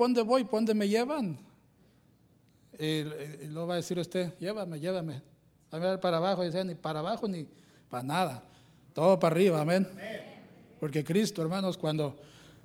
[0.00, 0.44] ¿por dónde voy?
[0.44, 1.36] ¿Por dónde me llevan?
[2.78, 5.20] Y, y luego va a decir usted, llévame, llévame.
[5.70, 7.46] A ver para abajo, dice, ni para abajo ni
[7.90, 8.42] para nada.
[8.94, 9.86] Todo para arriba, amén.
[10.80, 12.16] Porque Cristo, hermanos, cuando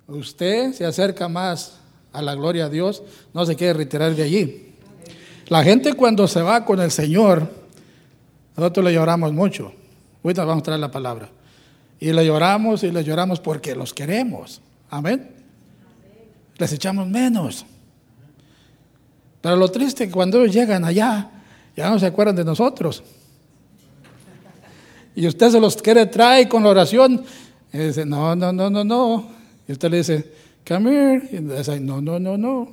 [0.06, 1.76] usted se acerca más
[2.10, 3.02] a la gloria de Dios,
[3.34, 4.74] no se quiere retirar de allí.
[5.48, 7.46] La gente cuando se va con el Señor,
[8.56, 9.74] nosotros le lloramos mucho.
[10.24, 11.28] Ahorita vamos a traer la palabra.
[12.00, 14.62] Y le lloramos y le lloramos porque los queremos.
[14.88, 15.35] Amén.
[16.58, 17.66] Les echamos menos.
[19.40, 21.30] Pero lo triste es que cuando ellos llegan allá,
[21.76, 23.02] ya no se acuerdan de nosotros.
[25.14, 27.24] Y usted se los quiere traer con la oración.
[27.72, 29.28] Y dice, no, no, no, no, no.
[29.68, 30.32] Y usted le dice,
[30.66, 31.28] come here.
[31.32, 32.68] Y dice, no, no, no, no.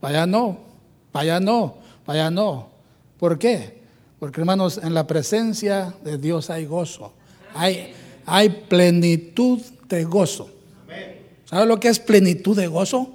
[0.00, 0.58] Vaya no,
[1.12, 2.68] vaya no, vaya no.
[3.18, 3.82] ¿Por qué?
[4.18, 7.12] Porque hermanos, en la presencia de Dios hay gozo.
[7.54, 7.92] Hay,
[8.26, 10.50] hay plenitud de gozo.
[11.52, 13.10] ¿Sabe lo que es plenitud de gozo?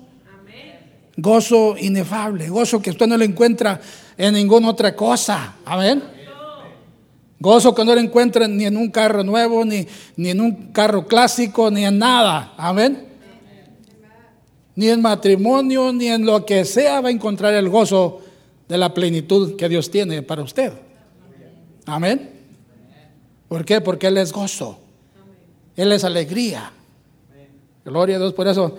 [1.15, 3.81] Gozo inefable, gozo que usted no lo encuentra
[4.15, 5.55] en ninguna otra cosa.
[5.65, 6.03] Amén.
[7.39, 11.07] Gozo que no lo encuentra ni en un carro nuevo, ni, ni en un carro
[11.07, 12.53] clásico, ni en nada.
[12.57, 13.07] Amén.
[14.75, 18.21] Ni en matrimonio, ni en lo que sea va a encontrar el gozo
[18.69, 20.73] de la plenitud que Dios tiene para usted.
[21.87, 22.29] Amén.
[23.47, 23.81] ¿Por qué?
[23.81, 24.77] Porque Él es gozo.
[25.75, 26.73] Él es alegría.
[27.87, 28.33] Gloria a Dios.
[28.33, 28.77] Por eso,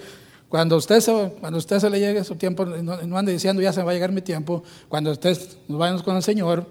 [0.50, 3.72] cuando usted se, cuando usted se le llegue su tiempo, no, no ande diciendo ya
[3.72, 4.62] se va a llegar mi tiempo.
[4.88, 6.66] Cuando usted nos vayamos con el Señor,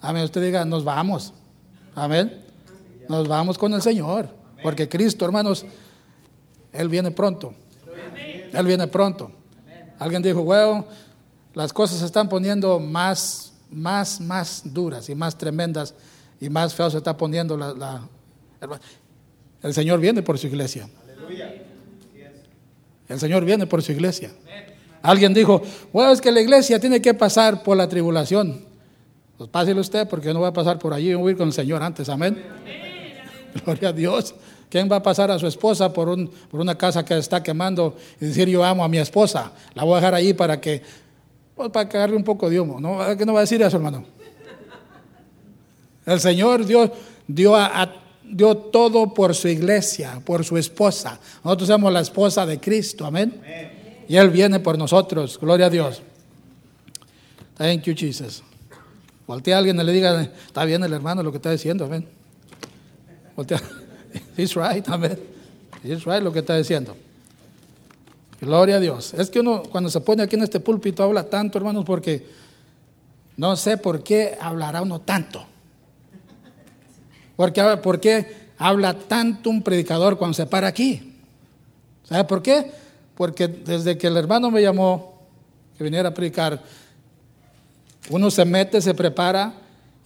[0.00, 1.34] amén, usted diga, nos vamos.
[1.94, 2.42] Amén.
[3.10, 4.28] Nos vamos con el Señor.
[4.62, 5.66] Porque Cristo, hermanos,
[6.72, 7.52] Él viene pronto.
[8.52, 9.30] Él viene pronto.
[9.98, 10.86] Alguien dijo, bueno,
[11.52, 15.94] las cosas se están poniendo más, más, más duras y más tremendas
[16.40, 18.02] y más feo se está poniendo la,
[19.62, 20.88] el Señor viene por su iglesia.
[23.12, 24.30] El Señor viene por su iglesia.
[25.02, 28.64] Alguien dijo, bueno, es que la iglesia tiene que pasar por la tribulación.
[29.36, 31.52] Pues pásele usted porque no va a pasar por allí, voy a ir con el
[31.52, 32.42] Señor antes, amén.
[33.64, 34.34] Gloria a Dios.
[34.68, 37.94] ¿Quién va a pasar a su esposa por, un, por una casa que está quemando
[38.20, 39.52] y decir yo amo a mi esposa?
[39.74, 40.82] La voy a dejar ahí para que,
[41.54, 42.80] pues para cagarle un poco de humo.
[42.80, 42.98] ¿No?
[43.16, 44.04] ¿Qué no va a decir eso, hermano?
[46.06, 46.90] El Señor Dios
[47.26, 47.92] dio, a,
[48.24, 51.18] dio todo por su iglesia, por su esposa.
[51.44, 53.40] Nosotros somos la esposa de Cristo, amén.
[54.08, 56.02] Y Él viene por nosotros, gloria a Dios.
[57.56, 58.42] Thank you, Jesus.
[59.26, 62.06] Voltea a alguien y le diga, está bien el hermano lo que está diciendo, amén.
[63.36, 63.60] Voltea.
[64.36, 65.18] Right, amén.
[65.82, 66.96] He's right lo que está diciendo.
[68.40, 69.14] Gloria a Dios.
[69.14, 72.26] Es que uno cuando se pone aquí en este púlpito habla tanto, hermanos, porque
[73.36, 75.46] no sé por qué hablará uno tanto.
[77.42, 81.12] Porque, ¿Por qué habla tanto un predicador cuando se para aquí?
[82.04, 82.70] ¿Sabe por qué?
[83.16, 85.18] Porque desde que el hermano me llamó
[85.76, 86.62] que viniera a predicar,
[88.10, 89.54] uno se mete, se prepara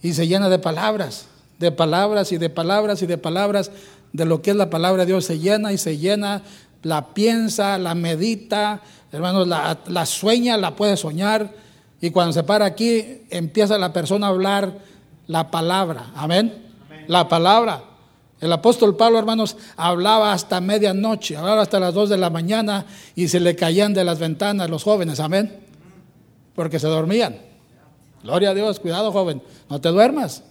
[0.01, 1.27] y se llena de palabras,
[1.59, 3.69] de palabras y de palabras y de palabras
[4.13, 5.25] de lo que es la palabra de Dios.
[5.25, 6.41] Se llena y se llena,
[6.81, 8.81] la piensa, la medita,
[9.11, 11.53] hermanos, la sueña, la puede soñar.
[12.01, 14.79] Y cuando se para aquí, empieza la persona a hablar
[15.27, 16.09] la palabra.
[16.15, 16.65] Amén
[17.07, 17.83] la palabra.
[18.39, 22.85] El apóstol Pablo, hermanos, hablaba hasta medianoche, hablaba hasta las dos de la mañana
[23.15, 25.57] y se le caían de las ventanas los jóvenes, amén,
[26.53, 27.37] porque se dormían.
[28.21, 30.43] Gloria a Dios, cuidado joven, no te duermas.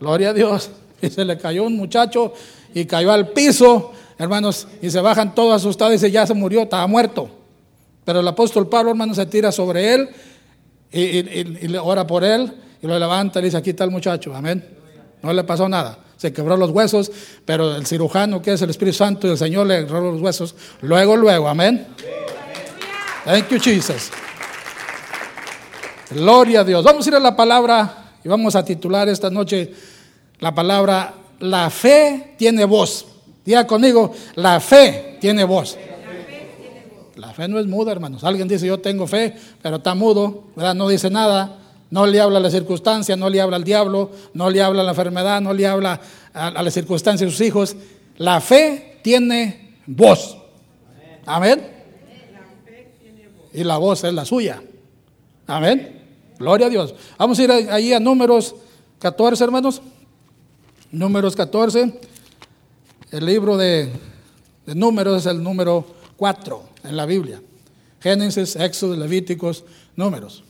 [0.00, 0.70] Gloria a Dios.
[1.00, 2.34] Y se le cayó un muchacho
[2.74, 6.62] y cayó al piso, hermanos, y se bajan todos asustados y dice, ya se murió,
[6.62, 7.28] estaba muerto.
[8.04, 10.08] Pero el apóstol Pablo, hermanos, se tira sobre él
[10.92, 12.52] y, y le ora por él
[12.82, 14.83] y lo levanta y dice, aquí está el muchacho, amén.
[15.24, 15.98] No le pasó nada.
[16.16, 17.10] Se quebró los huesos,
[17.44, 20.54] pero el cirujano, que es el Espíritu Santo y el Señor, le quebró los huesos.
[20.82, 21.86] Luego, luego, amén.
[23.24, 24.10] Thank you, Jesus.
[26.10, 26.84] Gloria a Dios.
[26.84, 29.72] Vamos a ir a la palabra y vamos a titular esta noche
[30.40, 33.06] la palabra La fe tiene voz.
[33.44, 35.76] Diga conmigo, la fe tiene voz.
[37.16, 38.24] La fe no es muda, hermanos.
[38.24, 40.44] Alguien dice, yo tengo fe, pero está mudo.
[40.56, 41.58] No dice nada.
[41.94, 44.84] No le habla a la circunstancia, no le habla al diablo, no le habla a
[44.84, 46.00] la enfermedad, no le habla
[46.32, 47.76] a, la circunstancia de sus hijos.
[48.16, 50.36] La fe tiene voz.
[51.24, 51.64] Amén.
[53.52, 54.60] Y la voz es la suya.
[55.46, 56.02] Amén.
[56.36, 56.96] Gloria a Dios.
[57.16, 58.56] Vamos a ir ahí a números
[58.98, 59.80] 14, hermanos.
[60.90, 62.00] Números 14.
[63.12, 63.88] El libro de,
[64.66, 65.86] de números es el número
[66.16, 67.40] 4 en la Biblia.
[68.00, 69.62] Génesis, Éxodo, Levíticos,
[69.94, 70.42] números.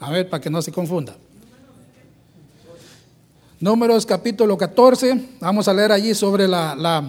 [0.00, 1.16] A ver, para que no se confunda.
[3.60, 5.36] Números capítulo 14.
[5.40, 7.04] Vamos a leer allí sobre la, la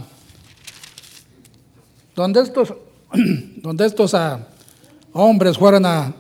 [2.16, 2.74] donde estos
[3.62, 4.48] donde estos ah,
[5.14, 6.14] hombres fueron a,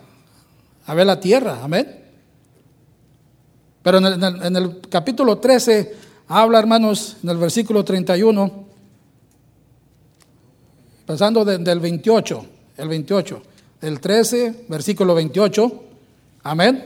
[0.87, 2.03] ver la tierra, amén.
[3.81, 5.95] Pero en el, en el capítulo 13
[6.27, 8.65] habla, hermanos, en el versículo 31,
[11.05, 12.45] pasando del 28,
[12.77, 13.41] el 28,
[13.81, 15.84] el 13, versículo 28,
[16.45, 16.85] amén.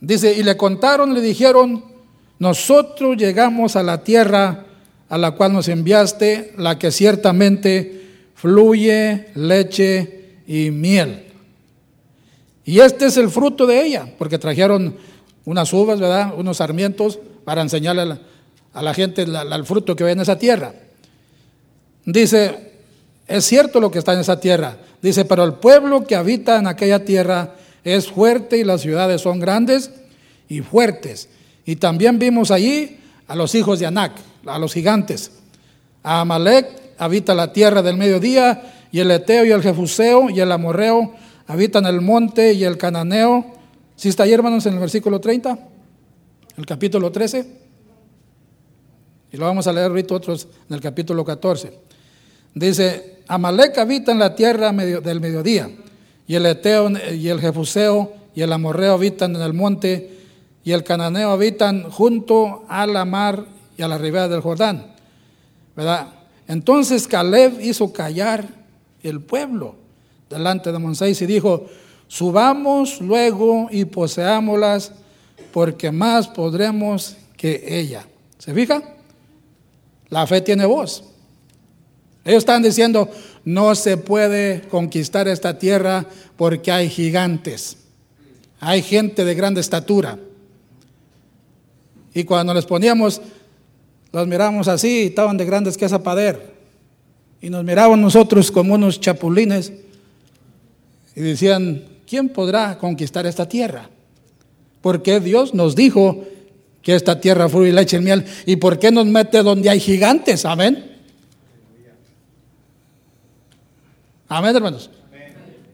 [0.00, 1.82] Dice, y le contaron, le dijeron,
[2.38, 4.66] nosotros llegamos a la tierra
[5.08, 8.02] a la cual nos enviaste, la que ciertamente
[8.34, 11.24] fluye leche y miel.
[12.64, 14.96] Y este es el fruto de ella, porque trajeron
[15.44, 16.34] unas uvas, ¿verdad?
[16.36, 18.18] Unos sarmientos para enseñarle
[18.72, 20.74] a la, gente el fruto que ve en esa tierra.
[22.04, 22.72] Dice,
[23.28, 24.76] es cierto lo que está en esa tierra.
[25.04, 29.38] Dice, pero el pueblo que habita en aquella tierra es fuerte y las ciudades son
[29.38, 29.90] grandes
[30.48, 31.28] y fuertes.
[31.66, 34.12] Y también vimos allí a los hijos de Anac,
[34.46, 35.30] a los gigantes.
[36.02, 38.62] A Amalek habita la tierra del mediodía,
[38.92, 41.12] y el Eteo y el Jefuseo y el Amorreo
[41.48, 43.44] habitan el monte y el Cananeo.
[43.96, 45.58] ¿Sí está ahí, hermanos, en el versículo 30?
[46.56, 47.46] El capítulo 13.
[49.32, 51.93] Y lo vamos a leer ahorita otros en el capítulo 14.
[52.54, 55.70] Dice, Amalek habita en la tierra del mediodía,
[56.26, 60.10] y el Eteo y el Jefuseo y el Amorreo habitan en el monte,
[60.64, 63.44] y el Cananeo habitan junto a la mar
[63.76, 64.94] y a la ribera del Jordán.
[65.76, 66.08] ¿Verdad?
[66.48, 68.46] Entonces Caleb hizo callar
[69.02, 69.76] el pueblo
[70.30, 71.66] delante de Moisés y dijo,
[72.08, 74.92] subamos luego y poseámoslas,
[75.52, 78.06] porque más podremos que ella.
[78.38, 78.82] ¿Se fija?
[80.08, 81.04] La fe tiene voz.
[82.24, 83.10] Ellos están diciendo,
[83.44, 86.06] no se puede conquistar esta tierra
[86.36, 87.76] porque hay gigantes,
[88.60, 90.18] hay gente de grande estatura.
[92.14, 93.20] Y cuando les poníamos,
[94.12, 96.54] los miramos así, estaban de grandes que pader.
[97.42, 99.72] Y nos miraban nosotros como unos chapulines
[101.16, 103.90] y decían, ¿quién podrá conquistar esta tierra?
[104.80, 106.24] Porque Dios nos dijo
[106.80, 108.24] que esta tierra y leche y miel.
[108.46, 110.44] ¿Y por qué nos mete donde hay gigantes?
[110.44, 110.93] Amén.
[114.28, 114.90] Amén, hermanos.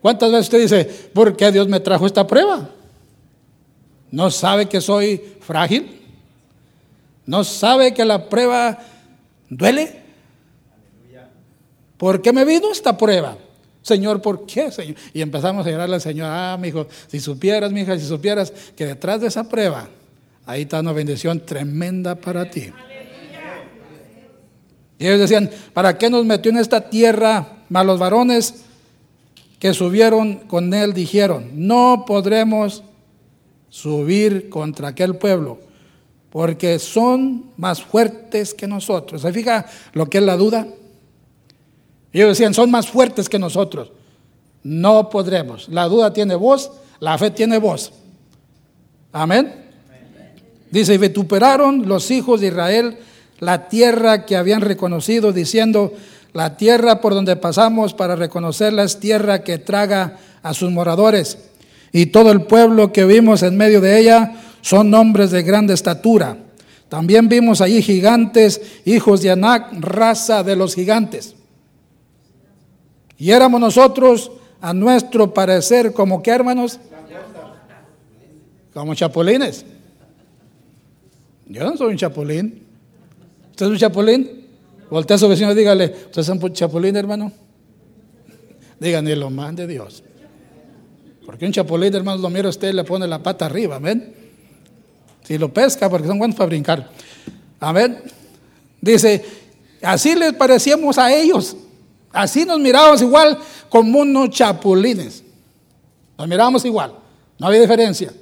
[0.00, 2.70] ¿Cuántas veces usted dice, ¿por qué Dios me trajo esta prueba?
[4.10, 6.00] ¿No sabe que soy frágil?
[7.26, 8.78] ¿No sabe que la prueba
[9.48, 10.00] duele?
[11.96, 13.36] ¿Por qué me vino esta prueba?
[13.82, 14.96] Señor, ¿por qué, Señor?
[15.12, 18.50] Y empezamos a llorarle al Señor, ah, mi hijo, si supieras, mi hija, si supieras
[18.74, 19.88] que detrás de esa prueba,
[20.46, 22.72] ahí está una bendición tremenda para ti.
[24.98, 27.59] Y ellos decían, ¿para qué nos metió en esta tierra?
[27.70, 28.64] Malos varones
[29.60, 32.82] que subieron con él dijeron, no podremos
[33.68, 35.58] subir contra aquel pueblo,
[36.30, 39.22] porque son más fuertes que nosotros.
[39.22, 40.66] ¿Se fija lo que es la duda?
[42.12, 43.92] Ellos decían, son más fuertes que nosotros.
[44.64, 45.68] No podremos.
[45.68, 47.92] La duda tiene voz, la fe tiene voz.
[49.12, 49.54] Amén.
[50.72, 52.98] Dice, y vituperaron los hijos de Israel
[53.38, 55.92] la tierra que habían reconocido, diciendo,
[56.32, 61.38] la tierra por donde pasamos para reconocerla es tierra que traga a sus moradores.
[61.92, 66.36] Y todo el pueblo que vimos en medio de ella son hombres de grande estatura.
[66.88, 71.34] También vimos allí gigantes, hijos de Anac, raza de los gigantes.
[73.18, 76.78] Y éramos nosotros, a nuestro parecer, como que hermanos,
[78.72, 79.64] como chapulines.
[81.46, 82.62] Yo no soy un chapulín.
[83.50, 84.39] ¿Usted es un chapulín?
[84.90, 87.32] Voltea a su vecino y dígale, ¿usted es un chapulín, hermano?
[88.80, 90.02] Díganle lo más de Dios.
[91.24, 94.14] Porque un chapulín, hermano, lo mira usted y le pone la pata arriba, amén.
[95.22, 96.90] Si lo pesca, porque son buenos para brincar.
[97.60, 98.02] Amén.
[98.80, 99.24] Dice,
[99.82, 101.56] así les parecíamos a ellos.
[102.12, 105.22] Así nos mirábamos igual como unos chapulines.
[106.18, 106.94] Nos mirábamos igual.
[107.38, 108.12] No había diferencia.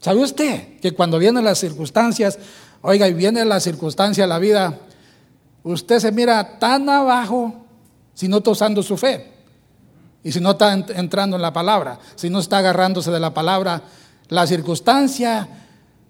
[0.00, 2.38] ¿Sabe usted que cuando vienen las circunstancias,
[2.80, 4.78] oiga, y viene la circunstancia, la vida,
[5.62, 7.54] usted se mira tan abajo
[8.14, 9.32] si no está usando su fe?
[10.24, 13.82] Y si no está entrando en la palabra, si no está agarrándose de la palabra,
[14.28, 15.48] la circunstancia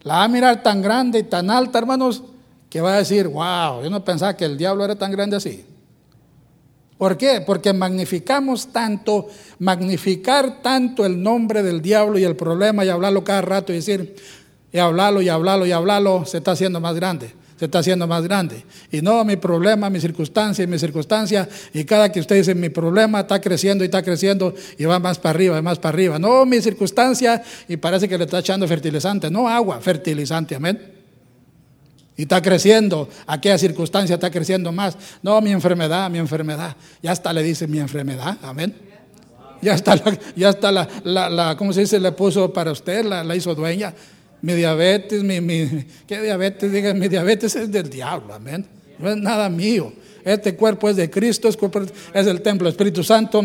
[0.03, 2.23] la va a mirar tan grande y tan alta, hermanos,
[2.69, 5.65] que va a decir, wow, yo no pensaba que el diablo era tan grande así.
[6.99, 7.41] ¿Por qué?
[7.41, 9.29] Porque magnificamos tanto,
[9.59, 14.15] magnificar tanto el nombre del diablo y el problema y hablarlo cada rato y decir,
[14.71, 18.25] y hablarlo y hablarlo y hablarlo, se está haciendo más grande, se está haciendo más
[18.25, 18.65] grande.
[18.91, 22.71] Y no, mi problema, mi circunstancia y mi circunstancia, y cada que usted dice mi
[22.71, 26.19] problema está creciendo y está creciendo y va más para arriba más para arriba.
[26.19, 30.93] No, mi circunstancia, y parece que le está echando fertilizante, no agua, fertilizante, amén.
[32.17, 34.97] Y está creciendo, aquella circunstancia está creciendo más.
[35.23, 36.75] No, mi enfermedad, mi enfermedad.
[37.01, 38.75] Ya hasta le dice mi enfermedad, amén.
[39.61, 42.01] Ya está, la, ya está la, la, ¿cómo se dice?
[42.01, 43.95] Le puso para usted, la, la hizo dueña.
[44.43, 45.69] Mi diabetes, mi, mi,
[46.07, 46.71] ¿qué diabetes?
[46.71, 48.67] Diga, mi diabetes es del diablo, amén.
[48.99, 49.93] No es nada mío.
[50.25, 51.57] Este cuerpo es de Cristo, es,
[52.13, 53.43] es el templo del Espíritu Santo.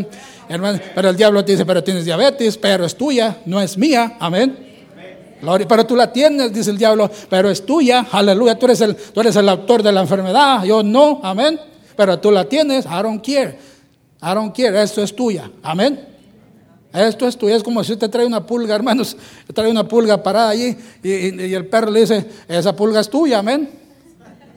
[0.50, 4.18] Hermano, pero el diablo te dice, pero tienes diabetes, pero es tuya, no es mía,
[4.20, 4.68] amén.
[5.40, 9.22] Pero tú la tienes, dice el diablo, pero es tuya, aleluya, tú eres, el, tú
[9.22, 11.60] eres el autor de la enfermedad, yo no, amén.
[11.96, 13.58] Pero tú la tienes, I don't care,
[14.22, 16.17] I don't care, esto es tuya, amén.
[16.94, 19.18] Esto es tuya, es como si te trae una pulga, hermanos,
[19.54, 23.70] trae una pulga parada allí y, el perro le dice, esa pulga es tuya, amén.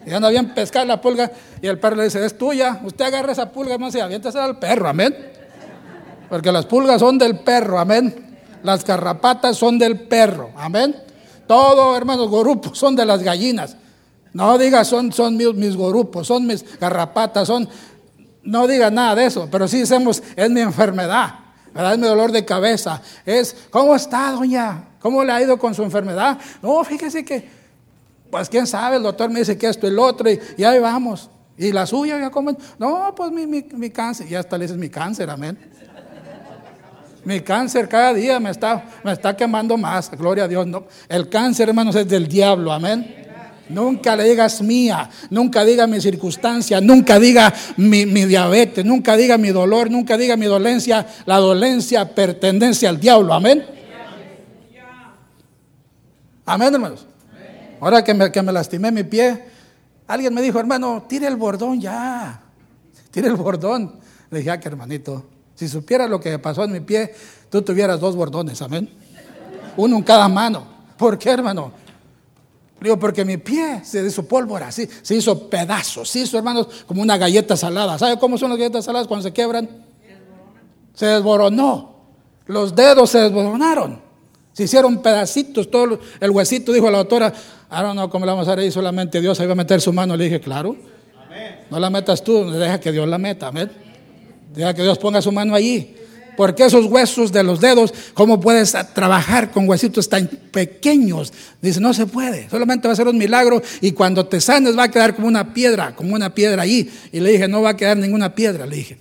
[0.05, 3.33] Y anda bien pescar la pulga y el perro le dice, es tuya, usted agarra
[3.33, 5.15] esa pulga, hermano, y aviéntase al perro, amén.
[6.29, 8.31] Porque las pulgas son del perro, amén.
[8.63, 10.51] Las garrapatas son del perro.
[10.55, 10.95] Amén.
[11.47, 13.75] Todo, hermanos, gorupos son de las gallinas.
[14.33, 17.67] No diga son, son mis, mis gorupos, son mis garrapatas, son.
[18.43, 21.35] No diga nada de eso, pero sí decimos, es mi enfermedad,
[21.75, 23.01] es mi dolor de cabeza.
[23.25, 24.85] Es, ¿cómo está, doña?
[24.99, 26.37] ¿Cómo le ha ido con su enfermedad?
[26.61, 27.49] No, fíjese que,
[28.29, 31.29] pues quién sabe, el doctor me dice que esto y el otro, y, ahí vamos.
[31.57, 32.57] ¿Y la suya ya comen?
[32.79, 34.31] No, pues mi, mi, mi cáncer.
[34.31, 35.57] Y hasta le dices mi cáncer, amén.
[37.23, 40.65] Mi cáncer cada día me está, me está quemando más, gloria a Dios.
[40.65, 43.30] No, el cáncer, hermanos, es del diablo, amén.
[43.71, 49.49] Nunca le digas mía, nunca diga mi circunstancia, nunca diga mi, diabetes, nunca diga mi
[49.49, 51.07] dolor, nunca diga mi dolencia.
[51.25, 53.65] La dolencia pertenece al diablo, amén.
[56.45, 57.07] Amén, hermanos.
[57.79, 59.45] Ahora que me, que me lastimé mi pie,
[60.07, 62.41] alguien me dijo, hermano, tire el bordón ya,
[63.09, 63.99] tire el bordón.
[64.29, 65.25] Le dije, ah, que hermanito,
[65.55, 67.13] si supieras lo que pasó en mi pie,
[67.49, 68.89] tú tuvieras dos bordones, amén.
[69.77, 70.67] Uno en cada mano.
[70.97, 71.71] ¿Por qué, hermano?
[72.81, 77.15] Digo, porque mi pie se hizo pólvora, se hizo pedazos, se hizo, hermanos, como una
[77.15, 77.99] galleta salada.
[77.99, 79.69] ¿Sabe cómo son las galletas saladas cuando se quiebran?
[80.95, 81.95] Se desboronó.
[82.47, 84.01] Los dedos se desboronaron.
[84.53, 87.31] Se hicieron pedacitos, todo el huesito, dijo la doctora.
[87.69, 88.71] Ahora no, ¿cómo le vamos a hacer ahí?
[88.71, 90.17] Solamente Dios ahí va a meter su mano.
[90.17, 90.75] Le dije, claro.
[91.69, 93.47] No la metas tú, deja que Dios la meta.
[93.47, 93.71] Amén.
[94.55, 95.95] Deja que Dios ponga su mano allí.
[96.37, 101.33] Porque esos huesos de los dedos, ¿cómo puedes trabajar con huesitos tan pequeños?
[101.61, 104.83] Dice, no se puede, solamente va a ser un milagro y cuando te sanes va
[104.83, 106.89] a quedar como una piedra, como una piedra allí.
[107.11, 108.97] Y le dije, no va a quedar ninguna piedra, le dije.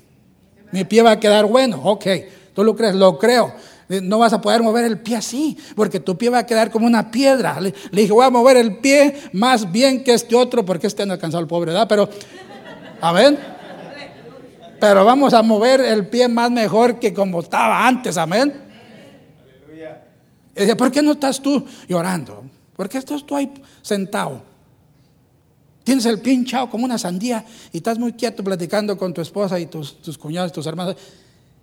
[0.72, 2.06] Mi pie va a quedar bueno, ok,
[2.54, 3.54] tú lo crees, lo creo.
[3.88, 6.86] No vas a poder mover el pie así, porque tu pie va a quedar como
[6.86, 7.60] una piedra.
[7.60, 11.12] Le, dije, voy a mover el pie más bien que este otro, porque este no
[11.12, 11.88] ha alcanzado el pobre, ¿verdad?
[11.88, 12.08] Pero,
[13.00, 13.59] amén
[14.80, 18.68] pero vamos a mover el pie más mejor que como estaba antes, amén.
[20.56, 22.42] Y dice, ¿por qué no estás tú llorando?
[22.76, 24.42] ¿Por qué estás tú ahí sentado?
[25.84, 29.58] Tienes el pie hinchado como una sandía y estás muy quieto platicando con tu esposa
[29.58, 30.96] y tus, tus cuñados, tus hermanos.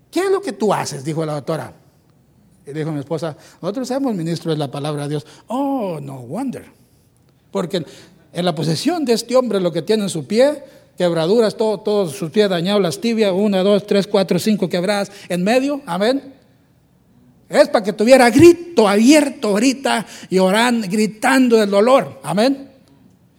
[0.09, 1.03] ¿Qué es lo que tú haces?
[1.03, 1.74] Dijo la doctora.
[2.65, 5.25] Y dijo mi esposa, nosotros somos ministros de la palabra de Dios.
[5.47, 6.65] Oh, no wonder.
[7.51, 7.86] Porque
[8.33, 10.63] en la posesión de este hombre lo que tiene en su pie
[10.97, 15.43] quebraduras, todos todo sus pies dañados, las tibias, una, dos, tres, cuatro, cinco quebradas en
[15.43, 16.33] medio, amén.
[17.47, 22.71] Es para que tuviera grito abierto ahorita y orando, gritando del dolor, amén.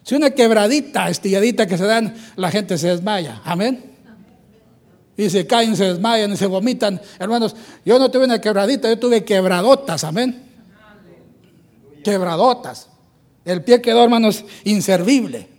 [0.02, 3.84] Si una quebradita, estilladita que se dan, la gente se desmaya, amén.
[5.18, 7.00] Y se caen, se desmayan y se vomitan.
[7.18, 10.44] Hermanos, yo no tuve una quebradita, yo tuve quebradotas, amén.
[12.04, 12.88] Quebradotas.
[13.44, 15.57] El pie quedó, hermanos, inservible.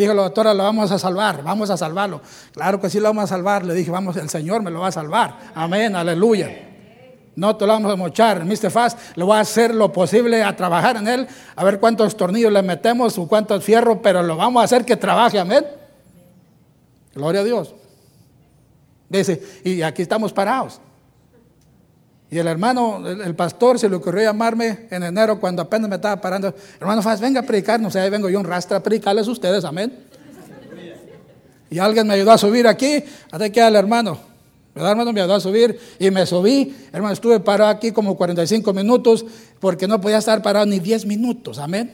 [0.00, 2.22] Dijo la doctora, lo vamos a salvar, vamos a salvarlo.
[2.52, 3.66] Claro que sí lo vamos a salvar.
[3.66, 5.36] Le dije, vamos, el Señor me lo va a salvar.
[5.54, 6.48] Amén, aleluya.
[7.36, 8.42] No te lo vamos a mochar.
[8.46, 8.70] Mr.
[8.70, 12.50] Fast, le voy a hacer lo posible a trabajar en él, a ver cuántos tornillos
[12.50, 15.38] le metemos o cuántos fierros, pero lo vamos a hacer que trabaje.
[15.38, 15.66] Amén.
[17.14, 17.74] Gloria a Dios.
[19.06, 20.80] Dice, y aquí estamos parados.
[22.30, 26.20] Y el hermano, el, pastor, se le ocurrió llamarme en enero cuando apenas me estaba
[26.20, 26.54] parando.
[26.78, 27.96] Hermano Faz, venga a predicarnos.
[27.96, 30.04] Ahí vengo yo un rastra a predicarles a ustedes, amén.
[31.70, 33.02] Y alguien me ayudó a subir aquí.
[33.32, 34.18] Hasta que el hermano.
[34.76, 36.76] El hermano me ayudó a subir y me subí.
[36.92, 39.24] Hermano, estuve parado aquí como 45 minutos
[39.58, 41.92] porque no podía estar parado ni 10 minutos, amén.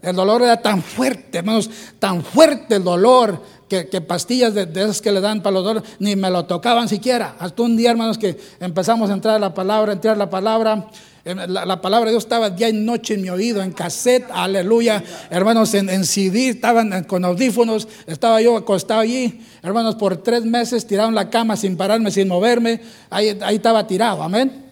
[0.00, 5.12] El dolor era tan fuerte, hermanos, tan fuerte el dolor que, pastillas de, esas que
[5.12, 7.36] le dan para los dolores, ni me lo tocaban siquiera.
[7.38, 10.88] Hasta un día, hermanos, que empezamos a entrar a la palabra, entrar a la palabra.
[11.24, 15.04] La, palabra de Dios estaba día y noche en mi oído, en cassette, aleluya.
[15.28, 19.42] Hermanos, en, CD, estaban con audífonos, estaba yo acostado allí.
[19.62, 22.80] Hermanos, por tres meses tiraron la cama sin pararme, sin moverme.
[23.10, 24.64] Ahí, ahí estaba tirado, amén.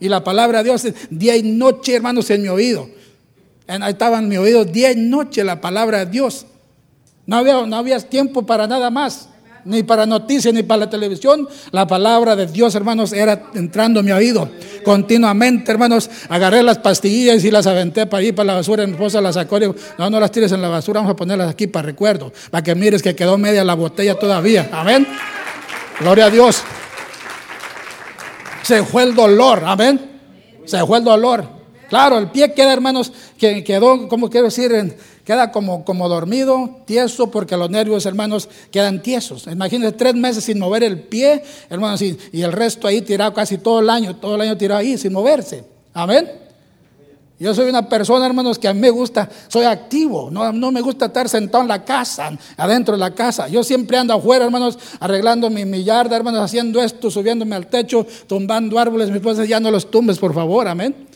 [0.00, 2.90] Y la palabra de Dios día y noche, hermanos, en mi oído.
[3.66, 6.44] ahí estaba en mi oído día y noche la palabra de Dios.
[7.26, 9.28] No había, no había tiempo para nada más
[9.64, 11.48] ni para noticias, ni para la televisión.
[11.70, 14.48] La palabra de Dios, hermanos, era entrando en mi oído
[14.84, 16.10] continuamente, hermanos.
[16.28, 18.86] Agarré las pastillas y las aventé para ir para la basura.
[18.86, 21.50] Mi esposa las sacó y no, no las tires en la basura, vamos a ponerlas
[21.50, 24.68] aquí para recuerdo, para que mires que quedó media la botella todavía.
[24.72, 25.06] Amén.
[26.00, 26.62] Gloria a Dios.
[28.62, 30.10] Se fue el dolor, amén.
[30.64, 31.62] Se fue el dolor.
[31.88, 34.72] Claro, el pie queda, hermanos, que quedó, ¿cómo quiero decir?
[34.72, 39.46] En, queda como, como dormido, tieso, porque los nervios, hermanos, quedan tiesos.
[39.46, 43.80] Imagínense tres meses sin mover el pie, hermanos, y, el resto ahí tirado casi todo
[43.80, 45.64] el año, todo el año tirado ahí sin moverse.
[45.94, 46.30] Amén.
[47.38, 50.80] Yo soy una persona, hermanos, que a mí me gusta, soy activo, no, no me
[50.80, 53.48] gusta estar sentado en la casa, adentro de la casa.
[53.48, 58.06] Yo siempre ando afuera, hermanos, arreglando mi, mi yarda, hermanos, haciendo esto, subiéndome al techo,
[58.28, 59.10] tumbando árboles.
[59.10, 61.11] Mi esposa ya no los tumbes, por favor, amén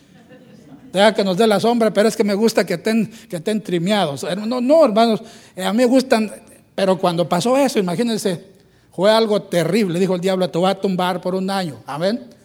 [0.99, 3.63] deja que nos dé la sombra, pero es que me gusta que estén, que estén
[3.63, 4.27] trimeados.
[4.47, 5.23] No, no, hermanos,
[5.55, 6.31] eh, a mí me gustan,
[6.75, 8.45] pero cuando pasó eso, imagínense,
[8.93, 9.99] fue algo terrible.
[9.99, 11.77] Dijo el diablo, te voy a tumbar por un año.
[11.87, 12.36] Amén.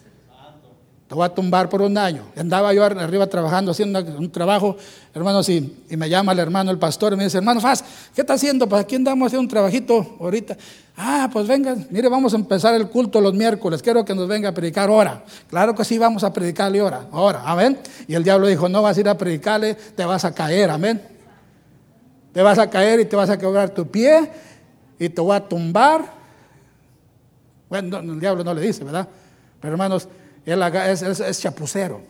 [1.12, 2.22] Te voy a tumbar por un año.
[2.38, 4.78] Andaba yo arriba trabajando, haciendo un trabajo,
[5.12, 8.32] hermanos, y, me llama el hermano, el pastor, y me dice, hermano Faz, ¿qué está
[8.32, 8.66] haciendo?
[8.66, 10.56] Pues aquí andamos haciendo un trabajito ahorita.
[10.96, 13.82] Ah, pues venga, mire, vamos a empezar el culto los miércoles.
[13.82, 15.22] Quiero que nos venga a predicar ahora.
[15.50, 17.06] Claro que sí, vamos a predicarle ahora.
[17.12, 17.78] Ahora, amén.
[18.08, 21.02] Y el diablo dijo: No vas a ir a predicarle, te vas a caer, amén.
[22.32, 24.30] Te vas a caer y te vas a quebrar tu pie
[24.98, 26.10] y te voy a tumbar.
[27.68, 29.06] Bueno, el diablo no le dice, ¿verdad?
[29.60, 30.08] Pero hermanos,
[30.44, 32.00] él es, es, chapucero.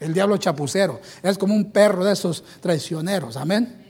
[0.00, 1.00] El diablo chapucero.
[1.22, 3.36] Es como un perro de esos traicioneros.
[3.36, 3.82] Amén.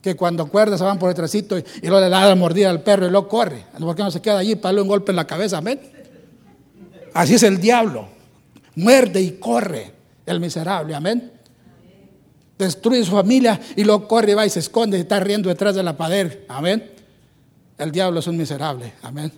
[0.00, 2.82] Que cuando acuerda se van por detrásito y, y luego le da la mordida al
[2.82, 3.64] perro y luego corre.
[3.78, 5.58] Porque no se queda allí para darle un golpe en la cabeza.
[5.58, 5.80] Amén.
[7.14, 8.08] Así es el diablo.
[8.76, 9.92] Muerde y corre
[10.26, 10.94] el miserable.
[10.94, 11.32] Amén.
[12.58, 15.74] Destruye su familia y luego corre y va y se esconde y está riendo detrás
[15.74, 16.40] de la pared.
[16.48, 16.90] Amén.
[17.76, 18.92] El diablo es un miserable.
[19.02, 19.32] Amén.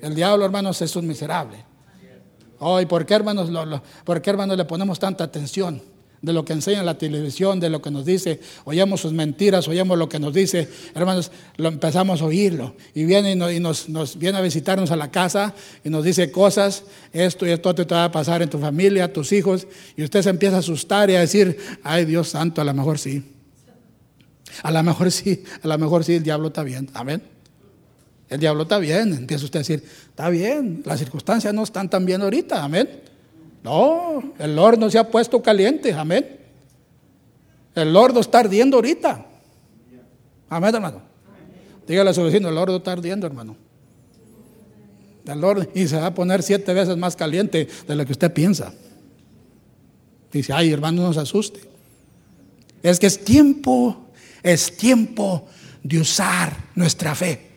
[0.00, 1.67] El diablo, hermanos, es un miserable.
[2.58, 3.50] Oh, por qué, hermanos,
[4.04, 5.80] ¿por qué, hermanos, le ponemos tanta atención?
[6.20, 9.96] De lo que enseña la televisión, de lo que nos dice, oímos sus mentiras, oímos
[9.96, 12.74] lo que nos dice, hermanos, lo empezamos a oírlo.
[12.92, 15.54] Y viene y, nos, viene a visitarnos a la casa
[15.84, 19.30] y nos dice cosas, esto y esto te va a pasar en tu familia, tus
[19.30, 22.74] hijos, y usted se empieza a asustar y a decir, ay Dios santo, a lo
[22.74, 23.22] mejor sí.
[24.64, 26.90] A lo mejor sí, a lo mejor sí, el diablo está bien.
[26.94, 27.37] Amén.
[28.28, 32.04] El diablo está bien, empieza usted a decir, está bien, las circunstancias no están tan
[32.04, 32.88] bien ahorita, amén.
[33.62, 36.38] No, el horno se ha puesto caliente, amén.
[37.74, 39.24] El horno está ardiendo ahorita.
[40.50, 41.02] Amén, hermano.
[41.86, 43.56] Dígale a su vecino, el horno está ardiendo, hermano.
[45.24, 48.32] El horno, y se va a poner siete veces más caliente de lo que usted
[48.32, 48.72] piensa.
[50.30, 51.60] Dice, ay, hermano, no se asuste.
[52.82, 54.08] Es que es tiempo,
[54.42, 55.46] es tiempo
[55.82, 57.47] de usar nuestra fe.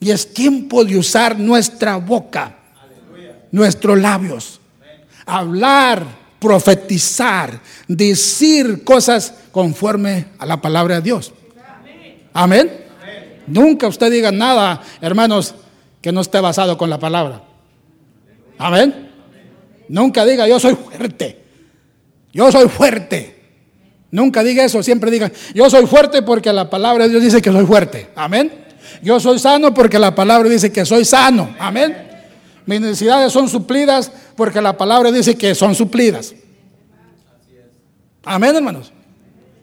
[0.00, 2.56] Y es tiempo de usar nuestra boca,
[3.50, 4.60] nuestros labios.
[5.26, 6.04] Hablar,
[6.38, 11.32] profetizar, decir cosas conforme a la palabra de Dios.
[12.32, 12.86] Amén.
[13.46, 15.54] Nunca usted diga nada, hermanos,
[16.00, 17.42] que no esté basado con la palabra.
[18.58, 19.10] Amén.
[19.88, 21.42] Nunca diga yo soy fuerte.
[22.32, 23.36] Yo soy fuerte.
[24.10, 27.50] Nunca diga eso, siempre diga yo soy fuerte porque la palabra de Dios dice que
[27.50, 28.10] soy fuerte.
[28.14, 28.67] Amén.
[29.02, 31.54] Yo soy sano porque la palabra dice que soy sano.
[31.58, 31.96] Amén.
[32.66, 36.34] Mis necesidades son suplidas porque la palabra dice que son suplidas.
[38.24, 38.92] Amén, hermanos.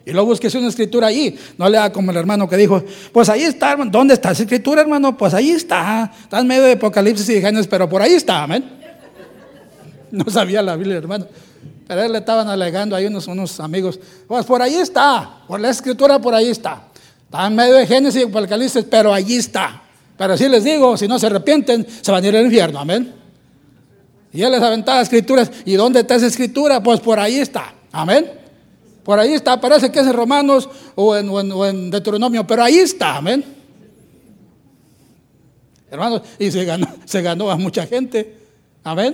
[0.06, 1.38] Y luego busquese una escritura ahí.
[1.58, 3.92] No le haga como el hermano que dijo, pues ahí está, hermano.
[3.92, 5.18] ¿Dónde está esa escritura, hermano?
[5.18, 6.12] Pues ahí está.
[6.24, 8.64] Está en medio de Apocalipsis y Génesis, pero por ahí está, amén.
[10.12, 11.28] No sabía la Biblia, hermano.
[11.88, 14.00] Pero él le estaban alegando ahí unos, unos amigos.
[14.28, 15.42] Pues por ahí está.
[15.48, 16.88] Por la escritura por ahí está.
[17.36, 19.82] Está en medio de Génesis y Apocalipsis, pero allí está.
[20.18, 22.80] Pero si les digo, si no se arrepienten, se van a ir al infierno.
[22.80, 23.14] Amén.
[24.32, 25.52] Y él les aventaba escrituras.
[25.66, 26.82] ¿Y dónde está esa escritura?
[26.82, 27.74] Pues por ahí está.
[27.92, 28.32] Amén.
[29.04, 29.60] Por ahí está.
[29.60, 33.18] Parece que es en Romanos o en, o en Deuteronomio, pero ahí está.
[33.18, 33.44] Amén.
[35.92, 38.34] Hermanos, y se ganó, se ganó a mucha gente.
[38.82, 39.14] Amén.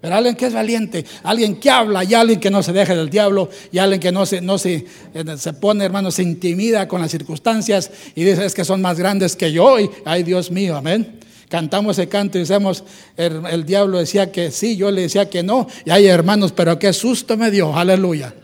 [0.00, 3.08] Pero alguien que es valiente, alguien que habla y alguien que no se deja del
[3.08, 7.00] diablo y alguien que no se, no se, eh, se pone, hermano, se intimida con
[7.00, 10.76] las circunstancias y dice es que son más grandes que yo y ay Dios mío,
[10.76, 11.20] amén.
[11.48, 12.82] Cantamos ese canto y decimos,
[13.16, 16.92] el, diablo decía que sí, yo le decía que no, y ay hermanos, pero qué
[16.92, 18.34] susto me dio, aleluya.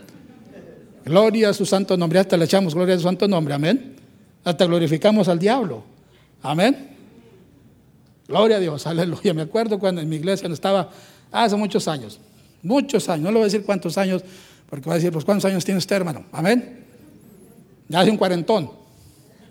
[1.05, 3.97] Gloria a su santo nombre, hasta le echamos gloria a su santo nombre, amén.
[4.45, 5.83] Hasta glorificamos al diablo,
[6.41, 6.95] amén.
[8.27, 9.33] Gloria a Dios, aleluya.
[9.33, 10.89] Me acuerdo cuando en mi iglesia estaba
[11.33, 12.19] hace muchos años,
[12.61, 14.23] muchos años, no le voy a decir cuántos años,
[14.69, 16.25] Porque va a decir, pues ¿cuántos años tiene usted, hermano?
[16.31, 16.83] Amén.
[17.89, 18.71] Ya hace un cuarentón.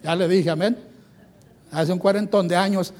[0.03, 0.77] Ya le dije, amén.
[1.71, 2.93] Hace un cuarentón de años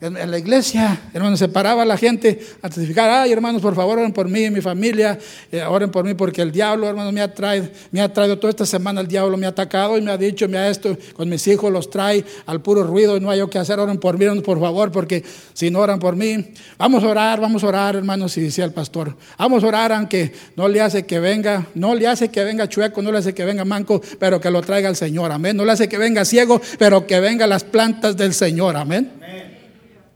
[0.00, 4.12] en, la iglesia, hermanos, se paraba la gente a testificar, ay hermanos, por favor, oren
[4.12, 5.18] por mí y mi familia,
[5.50, 8.50] eh, oren por mí porque el diablo, hermanos, me ha, traído, me ha traído toda
[8.50, 11.28] esta semana, el diablo me ha atacado y me ha dicho, me ha esto, con
[11.28, 14.18] mis hijos los trae al puro ruido y no hay yo que hacer, oren por
[14.18, 17.96] mí, por favor, porque si no oran por mí, vamos a orar, vamos a orar,
[17.96, 21.94] hermanos, y decía el pastor, vamos a orar aunque no le hace que venga, no
[21.94, 24.88] le hace que venga chueco, no le hace que venga manco, pero que lo traiga
[24.88, 28.34] el Señor, amén, no le hace que venga ciego, pero que venga las plantas del
[28.34, 29.12] Señor, amén.
[29.16, 29.53] amén.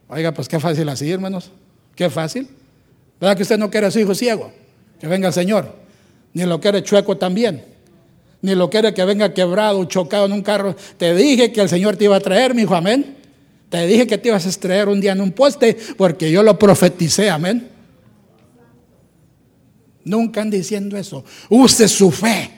[0.09, 1.51] Oiga, pues qué fácil así, hermanos.
[1.95, 2.49] Qué fácil.
[3.21, 4.53] ¿Verdad que usted no quiere a su hijo ciego?
[5.01, 5.75] Que venga el Señor.
[6.33, 7.65] Ni lo quiere chueco también.
[8.41, 10.77] Ni lo quiere que venga quebrado, chocado en un carro.
[10.97, 13.17] Te dije que el Señor te iba a traer, mi hijo, amén.
[13.69, 16.59] Te dije que te ibas a extraer un día en un poste porque yo lo
[16.59, 17.69] profeticé, amén.
[20.05, 21.25] Nunca han diciendo eso.
[21.51, 22.58] Use su fe.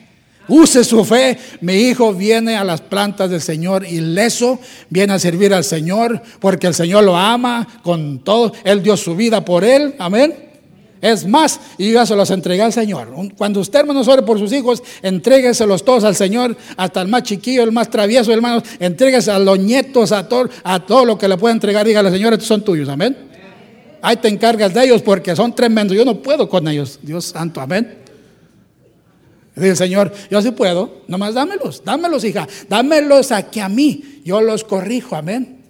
[0.51, 1.39] Use su fe.
[1.61, 4.59] Mi hijo viene a las plantas del Señor ileso,
[4.91, 8.53] viene a servir al Señor porque el Señor lo ama con todo.
[8.65, 9.95] Él dio su vida por él.
[9.99, 10.51] Amén.
[11.01, 13.09] Es más, y se los entregué al Señor.
[13.39, 17.63] Cuando usted, hermanos, ore por sus hijos, entrégueselos todos al Señor, hasta el más chiquillo,
[17.63, 21.39] el más travieso, hermanos, entréguese a los nietos, a todo, a todo lo que le
[21.39, 21.87] pueda entregar.
[21.87, 22.89] Dígale, Señor, estos son tuyos.
[22.89, 23.17] Amén.
[24.03, 25.97] Ahí te encargas de ellos porque son tremendos.
[25.97, 26.99] Yo no puedo con ellos.
[27.03, 28.00] Dios santo, amén.
[29.55, 34.41] Dice el Señor, yo sí puedo, nomás dámelos, dámelos, hija, dámelos aquí a mí, yo
[34.41, 35.61] los corrijo, amén.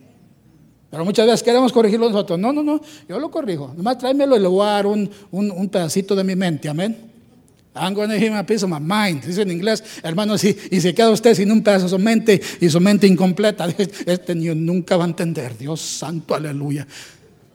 [0.91, 2.39] Pero muchas veces queremos corregirlo nosotros.
[2.39, 3.73] No, no, no, yo lo corrijo.
[3.77, 7.11] Nomás tráemelo y le voy a dar un, un, pedacito de mi mente, amén.
[7.73, 9.25] I'm going to my mind.
[9.25, 12.41] Dice en inglés, hermano, si, y se queda usted sin un pedazo de su mente
[12.61, 13.69] y su mente incompleta,
[14.07, 15.57] este niño nunca va a entender.
[15.57, 16.85] Dios santo, aleluya.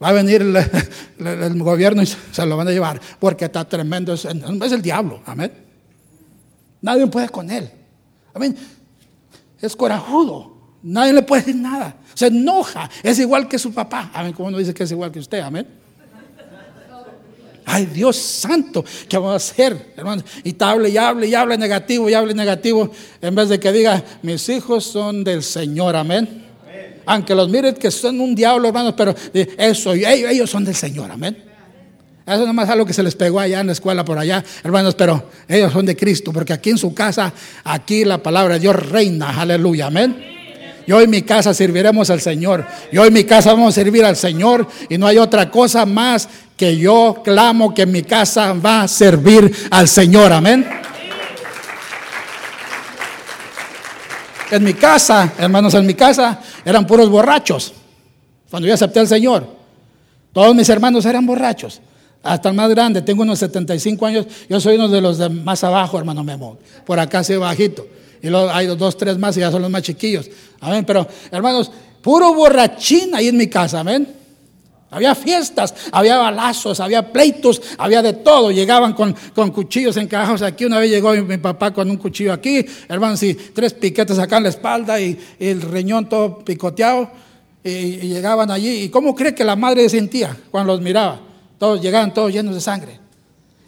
[0.01, 0.55] Va a venir el,
[1.27, 4.13] el gobierno y se lo van a llevar porque está tremendo.
[4.13, 5.64] Es, es el diablo, amén.
[6.85, 7.67] Nadie puede con él.
[8.31, 8.55] Amén.
[9.59, 10.55] Es corajudo.
[10.83, 11.97] Nadie le puede decir nada.
[12.13, 12.87] Se enoja.
[13.01, 14.11] Es igual que su papá.
[14.13, 14.33] Amén.
[14.33, 15.39] Como uno dice que es igual que usted.
[15.39, 15.65] Amén.
[17.65, 20.21] Ay, Dios santo, ¿qué vamos a hacer, hermano?
[20.43, 23.71] Y te hable y hable y hable negativo y hable negativo, en vez de que
[23.71, 26.45] diga, mis hijos son del Señor, amén.
[27.07, 31.09] Aunque los miren que son un diablo, hermanos, pero eso, ellos, ellos son del Señor,
[31.09, 31.44] amén.
[32.25, 35.29] Eso nomás algo que se les pegó allá en la escuela por allá, hermanos, pero
[35.47, 37.31] ellos son de Cristo, porque aquí en su casa,
[37.63, 40.33] aquí la palabra de Dios reina, aleluya, amén.
[40.87, 42.65] Yo en mi casa serviremos al Señor.
[42.91, 46.27] Yo en mi casa vamos a servir al Señor y no hay otra cosa más
[46.57, 50.67] que yo clamo que mi casa va a servir al Señor, amén.
[54.49, 57.73] En mi casa, hermanos, en mi casa eran puros borrachos.
[58.49, 59.47] Cuando yo acepté al Señor,
[60.33, 61.81] todos mis hermanos eran borrachos
[62.25, 65.63] hasta el más grande, tengo unos 75 años, yo soy uno de los de más
[65.63, 67.87] abajo, hermano Memo, por acá así bajito.
[68.21, 70.27] Y luego hay dos, tres más y ya son los más chiquillos.
[70.59, 74.07] Amén, pero hermanos, puro borrachín ahí en mi casa, amén.
[74.89, 78.49] Había fiestas, había balazos, había pleitos, había de todo.
[78.49, 80.65] Llegaban con, con cuchillos encajados aquí.
[80.65, 84.43] Una vez llegó mi, papá con un cuchillo aquí, hermanos, y tres piquetes acá en
[84.43, 87.11] la espalda y, el riñón todo picoteado.
[87.63, 88.83] Y, y, llegaban allí.
[88.83, 91.34] ¿Y cómo cree que la madre sentía cuando los miraba?
[91.57, 92.99] Todos llegaban todos llenos de sangre.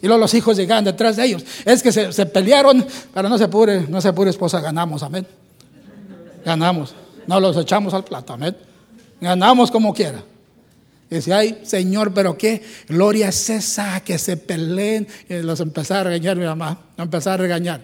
[0.02, 1.44] Y luego los hijos llegaban detrás de ellos.
[1.66, 5.26] Es que se, pelearon, pero no se apure, no se apure esposa, ganamos, amén.
[6.46, 6.94] Ganamos.
[7.26, 8.56] No los echamos al plato, amén.
[9.20, 10.24] Ganamos como quiera.
[11.10, 15.08] Y decía, ay, Señor, pero qué gloria es esa que se peleen.
[15.28, 17.82] Y los empezaba a regañar mi mamá, empezaba a regañar.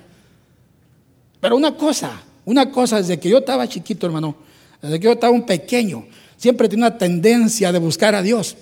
[1.39, 4.35] Pero una cosa, una cosa, desde que yo estaba chiquito, hermano,
[4.81, 6.05] desde que yo estaba un pequeño,
[6.37, 8.55] siempre tenía una tendencia de buscar a Dios.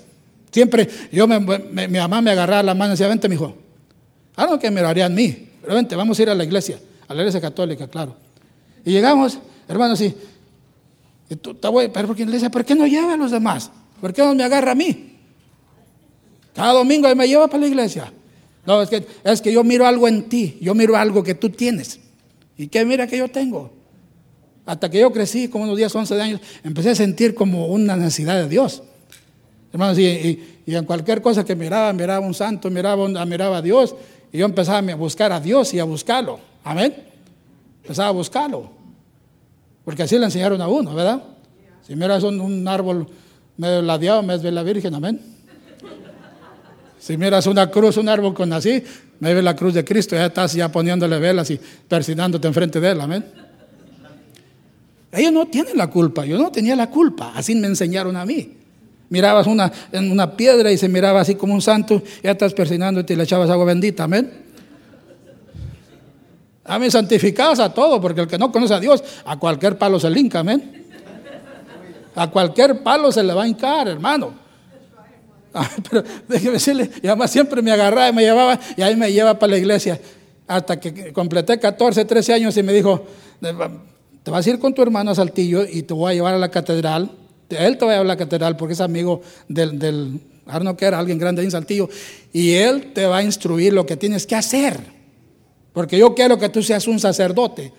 [0.51, 3.55] Siempre, yo mi mamá me agarraba la mano y decía, vente, mi hijo.
[4.35, 5.49] Algo que me lo haría a mí.
[5.61, 8.15] Pero vente, vamos a ir a la iglesia, a la iglesia católica, claro.
[8.83, 9.37] Y llegamos,
[9.67, 10.15] hermanos, y,
[11.29, 13.71] y tú, pero porque iglesia, ¿por qué no lleva a los demás?
[14.01, 15.17] ¿Por qué no me agarra a mí?
[16.53, 18.11] Cada domingo me lleva para la iglesia.
[18.65, 21.49] No, es que, es que yo miro algo en ti, yo miro algo que tú
[21.49, 21.99] tienes.
[22.57, 23.71] ¿Y qué mira que yo tengo?
[24.65, 28.35] Hasta que yo crecí, como unos 10, 11 años, empecé a sentir como una necesidad
[28.35, 28.83] de Dios.
[29.71, 33.95] Hermanos, y, en cualquier cosa que miraba, miraba un santo, miraba, miraba a Dios,
[34.31, 36.39] y yo empezaba a buscar a Dios y a buscarlo.
[36.63, 36.93] Amén.
[37.81, 38.69] Empezaba a buscarlo.
[39.83, 41.23] Porque así le enseñaron a uno, ¿verdad?
[41.87, 43.07] Si miras un, árbol
[43.57, 45.19] medio ladeado, me ve la Virgen, amén.
[46.99, 48.83] Si miras una cruz, un árbol con así,
[49.19, 52.91] me ve la cruz de Cristo, ya estás ya poniéndole velas y persinándote enfrente de
[52.91, 53.25] él, amén.
[55.11, 58.60] Ellos no tienen la culpa, yo no tenía la culpa, así me enseñaron a mí
[59.11, 63.13] mirabas una, en una piedra y se miraba así como un santo, ya estás persinándote
[63.13, 64.31] y le echabas agua bendita, amén.
[66.63, 70.09] Amén, santificados a todo, porque el que no conoce a Dios, a cualquier palo se
[70.09, 70.87] linca, amén.
[72.15, 74.33] A cualquier palo se le va a hincar, hermano.
[75.89, 79.37] pero déjeme decirle, y además siempre me agarraba y me llevaba, y ahí me lleva
[79.37, 79.99] para la iglesia.
[80.47, 83.05] Hasta que completé 14, 13 años y me dijo,
[84.23, 86.37] te vas a ir con tu hermano a Saltillo y te voy a llevar a
[86.37, 87.11] la catedral.
[87.57, 90.85] Él te va a llevar a la catedral porque es amigo del, del Arno que
[90.85, 91.89] era alguien grande en Saltillo.
[92.33, 94.79] Y él te va a instruir lo que tienes que hacer.
[95.73, 97.71] Porque yo quiero que tú seas un sacerdote.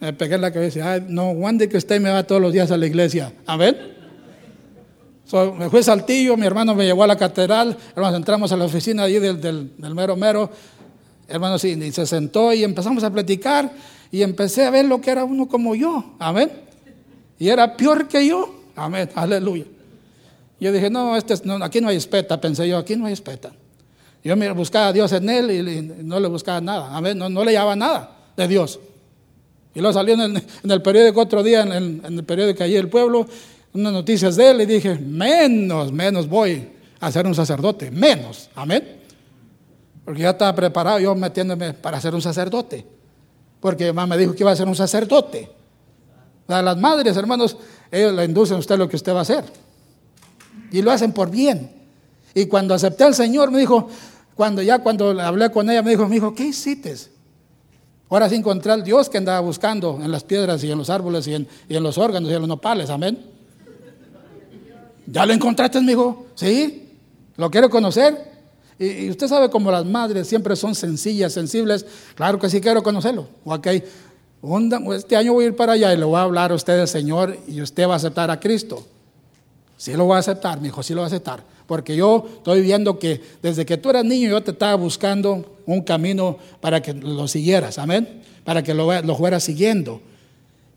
[0.00, 0.98] Me pegué la cabeza.
[1.00, 3.32] no, Juan de que usted me va todos los días a la iglesia.
[3.46, 3.92] A ver.
[5.58, 7.76] me fui Saltillo, mi hermano me llevó a la catedral.
[7.94, 10.50] Hermanos, entramos a la oficina allí del, mero mero.
[11.28, 13.72] Hermano, sí, y se sentó y empezamos a platicar
[14.10, 16.16] y empecé a ver lo que era uno como yo.
[16.18, 16.50] Amén.
[17.42, 18.54] Y era peor que yo.
[18.76, 19.10] Amén.
[19.16, 19.64] Aleluya.
[20.60, 22.40] Yo dije, no, este, aquí no hay espeta.
[22.40, 23.50] Pensé yo, aquí no hay espeta.
[24.22, 26.96] Yo me buscaba a Dios en él y, no le buscaba nada.
[26.96, 27.18] Amén.
[27.18, 28.78] No, no le llevaba nada de Dios.
[29.74, 33.26] Y luego salió en el, periódico otro día, en el, periódico allí del pueblo,
[33.74, 36.68] unas noticias de él y dije, menos, menos voy
[37.00, 37.90] a ser un sacerdote.
[37.90, 38.50] Menos.
[38.54, 39.00] Amén.
[40.04, 42.86] Porque ya estaba preparado yo metiéndome para ser un sacerdote
[43.62, 45.48] porque mamá me dijo que iba a ser un sacerdote.
[46.52, 47.56] A las madres, hermanos,
[47.90, 49.44] ellos le inducen a usted lo que usted va a hacer.
[50.70, 51.70] Y lo hacen por bien.
[52.34, 53.88] Y cuando acepté al Señor, me dijo,
[54.34, 56.94] cuando ya cuando hablé con ella, me dijo, me dijo, ¿qué hiciste?
[58.08, 61.26] Ahora sí encontré al Dios que andaba buscando en las piedras y en los árboles
[61.26, 63.18] y en, y en los órganos y en los nopales, amén.
[65.06, 66.26] ¿Ya lo encontraste, me dijo?
[66.34, 66.90] Sí,
[67.36, 68.32] lo quiero conocer.
[68.78, 71.86] Y, usted sabe como las madres siempre son sencillas, sensibles.
[72.14, 73.28] Claro que sí quiero conocerlo.
[73.44, 73.68] Ok,
[74.94, 76.88] este año voy a ir para allá y le voy a hablar a usted del
[76.88, 78.84] Señor y usted va a aceptar a Cristo.
[79.76, 81.44] Sí lo voy a aceptar, mi hijo, sí lo va a aceptar.
[81.66, 85.82] Porque yo estoy viendo que desde que tú eras niño yo te estaba buscando un
[85.82, 88.22] camino para que lo siguieras, amén.
[88.44, 90.00] Para que lo, fueras siguiendo.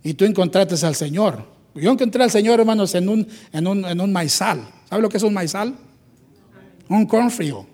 [0.03, 1.43] Y tú encontraste al Señor.
[1.73, 4.67] Yo encontré al Señor, hermanos, en un, en un, en un maizal.
[4.87, 5.75] ¿Sabe lo que es un maizal?
[6.87, 7.65] Un cornfrío.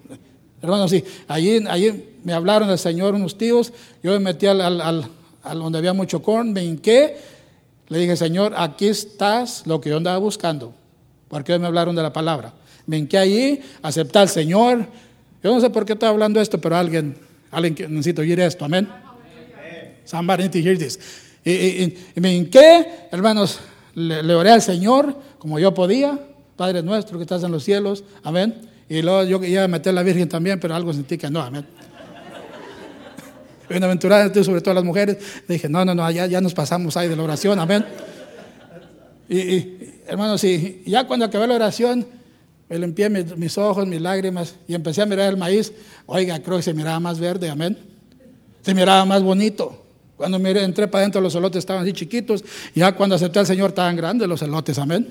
[0.62, 3.74] Hermanos, sí, allí, allí me hablaron del Señor unos tíos,
[4.04, 5.10] yo me metí al, al,
[5.44, 7.18] donde había mucho corn, me hinqué,
[7.90, 10.74] le dije, Señor, aquí estás lo que yo andaba buscando,
[11.28, 12.54] porque me hablaron de la palabra.
[12.86, 14.86] Me hinqué allí, acepté al Señor.
[15.44, 17.16] Yo no sé por qué estoy hablando esto, pero alguien,
[17.52, 18.88] alguien que necesita oír esto, amén.
[20.06, 21.00] Somebody need to hear this.
[21.44, 23.60] Y, me hinqué, hermanos,
[23.96, 26.20] le, le oré al Señor como yo podía,
[26.56, 28.70] Padre nuestro que estás en los cielos, amén.
[28.88, 31.42] Y luego yo iba a meter a la Virgen también, pero algo sentí que no,
[31.42, 31.66] amén.
[33.72, 35.18] Bienaventurada, sobre todo las mujeres.
[35.48, 37.86] Dije, no, no, no, ya, ya nos pasamos ahí de la oración, amén.
[39.30, 42.06] Y, hermanos, y ya cuando acabé la oración,
[42.72, 45.74] me limpié mis, ojos, mis lágrimas y empecé a mirar el maíz.
[46.06, 47.78] Oiga, creo que se miraba más verde, amén.
[48.62, 49.86] Se miraba más bonito.
[50.16, 52.44] Cuando miré, entré para adentro, los elotes estaban así chiquitos.
[52.76, 55.08] Ya cuando acepté al Señor, estaban grandes los elotes, amén.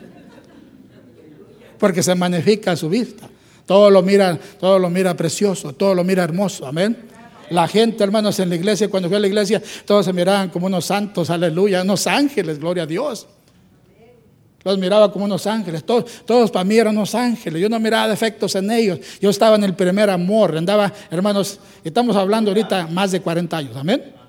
[1.79, 3.29] Porque se magnifica su vista.
[3.66, 7.10] Todo lo mira, todo lo mira precioso, todo lo mira hermoso, amén.
[7.50, 10.66] La gente, hermanos, en la iglesia, cuando fui a la iglesia, todos se miraban como
[10.66, 13.26] unos santos, aleluya, unos ángeles, gloria a Dios.
[14.62, 18.08] Los miraba como unos ángeles, todos, todos para mí eran unos ángeles, yo no miraba
[18.08, 23.10] defectos en ellos, yo estaba en el primer amor, andaba, hermanos, estamos hablando ahorita más
[23.10, 24.20] de 40 años, amén.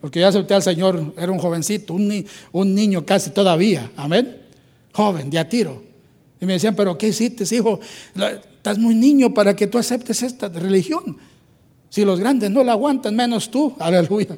[0.00, 4.38] Porque ya acepté al Señor, era un jovencito, un, un niño casi todavía, amén.
[4.92, 5.82] Joven, de a tiro.
[6.40, 7.80] Y me decían, pero ¿qué hiciste, hijo?
[8.14, 11.16] Estás muy niño para que tú aceptes esta religión.
[11.88, 13.74] Si los grandes no la aguantan, menos tú.
[13.78, 14.36] Aleluya.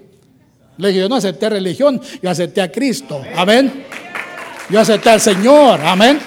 [0.77, 3.21] Le dije, yo no acepté religión, yo acepté a Cristo.
[3.37, 3.85] Amén.
[4.71, 5.81] Yo acepté al Señor.
[5.81, 6.21] Amén.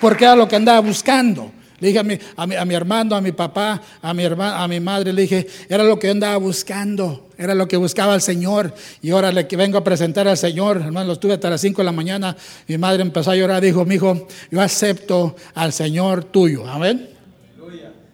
[0.00, 1.50] Porque era lo que andaba buscando.
[1.80, 5.22] Le dije a mi, hermano, a mi papá, a mi, hermana, a mi madre, le
[5.22, 8.74] dije, era lo que yo andaba buscando, era lo que buscaba el Señor.
[9.00, 11.84] Y ahora le vengo a presentar al Señor, hermano, lo estuve hasta las 5 de
[11.86, 12.36] la mañana.
[12.68, 16.68] Mi madre empezó a llorar, dijo, mi hijo, yo acepto al Señor tuyo.
[16.68, 17.08] Amén.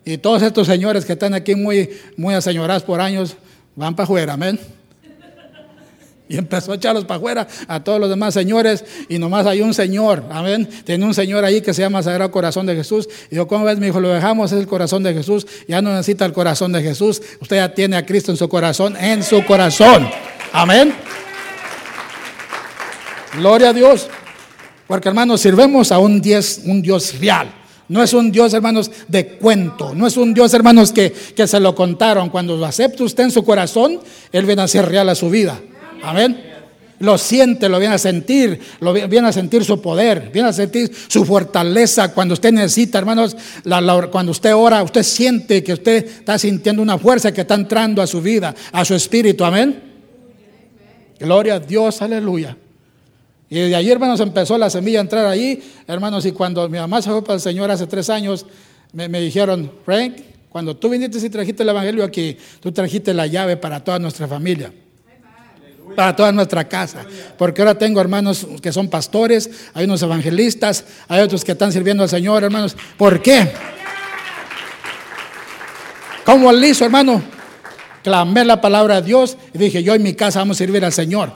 [0.07, 3.37] Y todos estos señores que están aquí muy, muy aseñorados por años,
[3.75, 4.59] van para afuera, amén.
[6.29, 8.85] Y empezó a echarlos para afuera a todos los demás señores.
[9.09, 10.69] Y nomás hay un señor, amén.
[10.85, 13.09] Tiene un señor ahí que se llama Sagrado Corazón de Jesús.
[13.33, 13.81] Y yo, ¿cómo ves?
[13.81, 15.45] Me dijo, lo dejamos, es el corazón de Jesús.
[15.67, 17.21] Ya no necesita el corazón de Jesús.
[17.41, 20.09] Usted ya tiene a Cristo en su corazón, en su corazón.
[20.53, 20.95] Amén.
[23.37, 24.09] Gloria a Dios.
[24.87, 27.66] Porque hermanos, sirvemos a un Dios, un Dios real.
[27.89, 29.95] No es un Dios, hermanos, de cuento.
[29.95, 32.31] No es un Dios, hermanos, que, que se lo contaron.
[32.31, 34.01] Cuando lo acepta usted en su corazón,
[34.33, 35.61] Él viene a ser real a su vida.
[36.03, 36.55] Amén.
[36.99, 40.91] Lo siente, lo viene a sentir, lo viene a sentir su poder, viene a sentir
[41.09, 43.37] su fortaleza cuando usted necesita, hermanos,
[44.11, 48.07] cuando usted ora, usted siente que usted está sintiendo una fuerza que está entrando a
[48.07, 49.83] su vida, a su espíritu, amén.
[51.19, 52.57] Gloria a Dios, aleluya.
[53.49, 57.01] Y de ahí, hermanos, empezó la semilla a entrar ahí, hermanos, y cuando mi mamá
[57.01, 58.47] se fue para el Señor hace tres años,
[58.93, 60.17] me, me dijeron, Frank,
[60.49, 64.27] cuando tú viniste y trajiste el Evangelio aquí, tú trajiste la llave para toda nuestra
[64.27, 64.73] familia
[65.97, 67.05] para toda nuestra casa.
[67.37, 72.05] Porque ahora tengo hermanos que son pastores, hay unos evangelistas, hay otros que están sirviendo
[72.05, 72.77] al Señor, hermanos.
[72.97, 73.51] ¿Por qué?
[76.25, 77.23] ¿Cómo le hizo, hermano?
[78.05, 80.93] Clamé la palabra de Dios y dije, yo en mi casa vamos a servir al
[80.93, 81.33] Señor.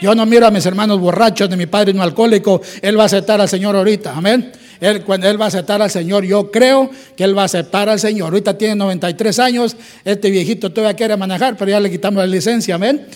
[0.00, 2.60] Yo no miro a mis hermanos borrachos, de mi padre no alcohólico.
[2.82, 4.14] Él va a aceptar al Señor ahorita.
[4.16, 4.52] Amén.
[4.80, 7.88] Él, cuando él va a aceptar al Señor, yo creo que Él va a aceptar
[7.88, 8.32] al Señor.
[8.32, 9.76] Ahorita tiene 93 años.
[10.04, 12.74] Este viejito todavía quiere manejar, pero ya le quitamos la licencia.
[12.74, 13.06] Amén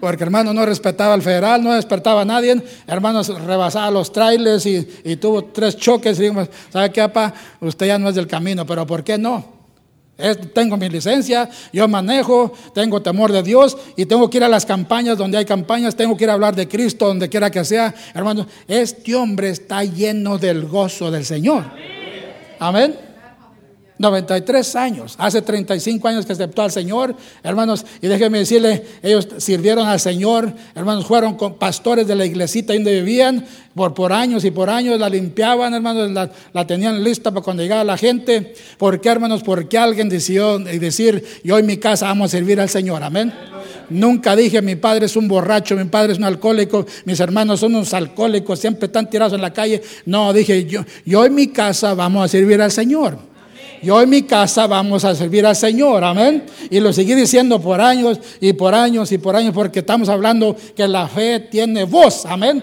[0.00, 5.16] porque hermano no respetaba al federal, no despertaba a nadie, hermanos rebasaba los trailers y,
[5.16, 7.32] tuvo tres choques y dijimos, ¿sabe qué, papá?
[7.60, 9.55] Usted ya no es del camino, pero ¿por qué no?
[10.54, 14.64] Tengo mi licencia, yo manejo, tengo temor de Dios y tengo que ir a las
[14.64, 17.94] campañas donde hay campañas, tengo que ir a hablar de Cristo donde quiera que sea.
[18.14, 21.64] Hermanos, este hombre está lleno del gozo del Señor.
[22.58, 23.05] Amén.
[23.98, 29.86] 93 años, hace 35 años que aceptó al Señor, hermanos, y déjenme decirle, ellos sirvieron
[29.86, 34.50] al Señor, hermanos, fueron con pastores de la iglesita donde vivían, por, por años y
[34.50, 36.10] por años la limpiaban, hermanos,
[36.52, 38.54] la, tenían lista para cuando llegaba la gente.
[38.78, 39.42] ¿Por qué, hermanos?
[39.42, 43.32] Porque alguien decidió decir, yo en mi casa vamos a servir al Señor, amén.
[43.88, 47.74] Nunca dije, mi padre es un borracho, mi padre es un alcohólico, mis hermanos son
[47.74, 49.82] unos alcohólicos, siempre están tirados en la calle.
[50.06, 53.35] No, dije, yo, yo en mi casa vamos a servir al Señor.
[53.82, 56.44] Yo en mi casa vamos a servir al Señor, amén.
[56.70, 60.56] Y lo seguí diciendo por años y por años y por años porque estamos hablando
[60.74, 62.62] que la fe tiene voz, amén.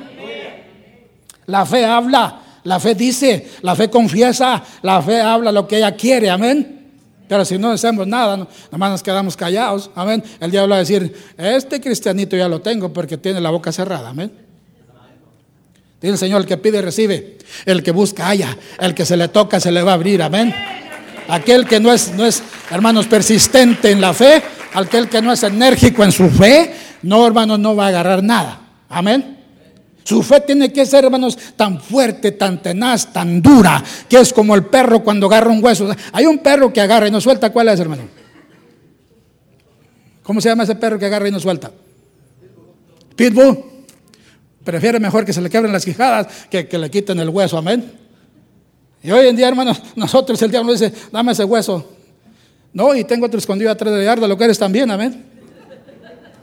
[1.46, 5.94] La fe habla, la fe dice, la fe confiesa, la fe habla lo que ella
[5.96, 6.82] quiere, amén.
[7.28, 10.24] Pero si no hacemos nada, nomás nos quedamos callados, amén.
[10.40, 14.10] El diablo va a decir, este cristianito ya lo tengo porque tiene la boca cerrada,
[14.10, 14.32] amén.
[16.02, 19.30] Dice el Señor, el que pide recibe, el que busca haya, el que se le
[19.30, 20.54] toca se le va a abrir, amén.
[21.28, 24.42] Aquel que no es, no es, hermanos, persistente en la fe,
[24.74, 28.60] aquel que no es enérgico en su fe, no, hermanos, no va a agarrar nada.
[28.90, 29.40] Amén.
[30.04, 34.54] Su fe tiene que ser, hermanos, tan fuerte, tan tenaz, tan dura, que es como
[34.54, 35.90] el perro cuando agarra un hueso.
[36.12, 37.52] Hay un perro que agarra y no suelta.
[37.52, 38.04] ¿Cuál es, hermano?
[40.24, 41.72] ¿Cómo se llama ese perro que agarra y no suelta?
[43.16, 43.64] Pitbull.
[44.64, 47.58] Prefiere mejor que se le quebren las quijadas que que le quiten el hueso.
[47.58, 48.03] Amén.
[49.04, 51.90] Y hoy en día, hermanos, nosotros el diablo dice, dame ese hueso.
[52.72, 55.26] No, y tengo otro escondido atrás de yarda, lo que eres también, amén.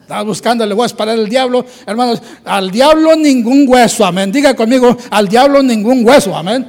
[0.03, 4.31] Estaba buscando el hueso para el diablo, hermanos, al diablo ningún hueso, amén.
[4.31, 6.69] Diga conmigo, al diablo ningún hueso, amén.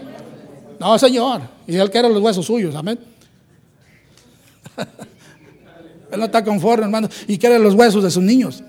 [0.80, 1.42] No, Señor.
[1.68, 3.00] Y él quiere los huesos suyos, amén.
[6.12, 8.64] él no está conforme, hermano, y quiere los huesos de sus niños.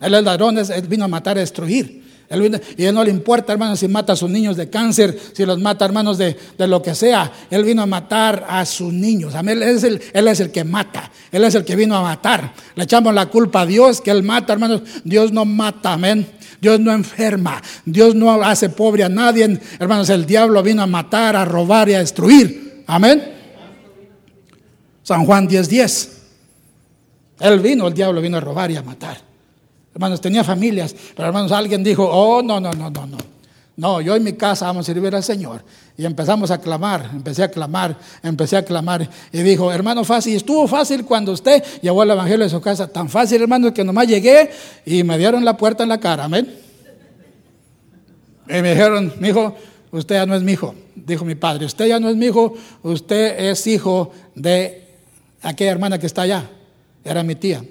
[0.00, 3.80] Él es ladrón, él vino a matar, a destruir y él no le importa, hermanos,
[3.80, 7.32] si mata a sus niños de cáncer, si los mata, hermanos, de, lo que sea.
[7.50, 9.34] Él vino a matar a sus niños.
[9.34, 11.10] El, él es el que mata.
[11.32, 12.52] Él es el que vino a matar.
[12.74, 14.82] Le echamos la culpa a Dios que Él mata, hermanos.
[15.04, 16.26] Dios no mata, amén.
[16.60, 17.62] Dios no enferma.
[17.86, 19.58] Dios no hace pobre a nadie.
[19.78, 22.84] Hermanos, el diablo vino a matar, a robar y a destruir.
[22.86, 23.22] Amén.
[25.02, 25.68] San Juan 10:10.
[25.68, 26.18] 10.
[27.40, 29.27] Él vino, el diablo vino a robar y a matar.
[29.98, 33.18] Hermanos, tenía familias, pero hermanos, alguien dijo, oh, no, no, no, no, no.
[33.76, 35.64] No, yo en mi casa vamos a servir al Señor.
[35.96, 39.10] Y empezamos a clamar, empecé a clamar, empecé a clamar.
[39.32, 40.36] Y dijo, hermano, fácil.
[40.36, 42.86] Estuvo fácil cuando usted llevó el Evangelio de su casa.
[42.86, 44.52] Tan fácil, hermano, que nomás llegué
[44.86, 46.26] y me dieron la puerta en la cara.
[46.26, 46.48] Amén.
[48.48, 49.56] Y me dijeron, mi hijo,
[49.90, 50.76] usted ya no es mi hijo.
[50.94, 54.86] Dijo mi padre, usted ya no es mi hijo, usted es hijo de
[55.42, 56.48] aquella hermana que está allá.
[57.04, 57.64] Era mi tía.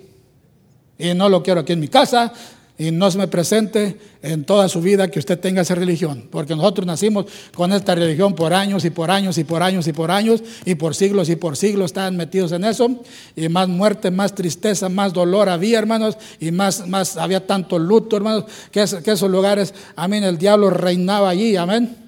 [1.00, 2.34] Y no lo quiero aquí en mi casa
[2.80, 6.28] y no se me presente en toda su vida que usted tenga esa religión.
[6.30, 9.94] Porque nosotros nacimos con esta religión por años y por años y por años y
[9.94, 13.04] por años y por siglos y por siglos estaban metidos en eso.
[13.36, 18.16] Y más muerte, más tristeza, más dolor había, hermanos, y más, más había tanto luto,
[18.16, 22.07] hermanos, que, esos lugares, amén, el diablo reinaba allí, amén.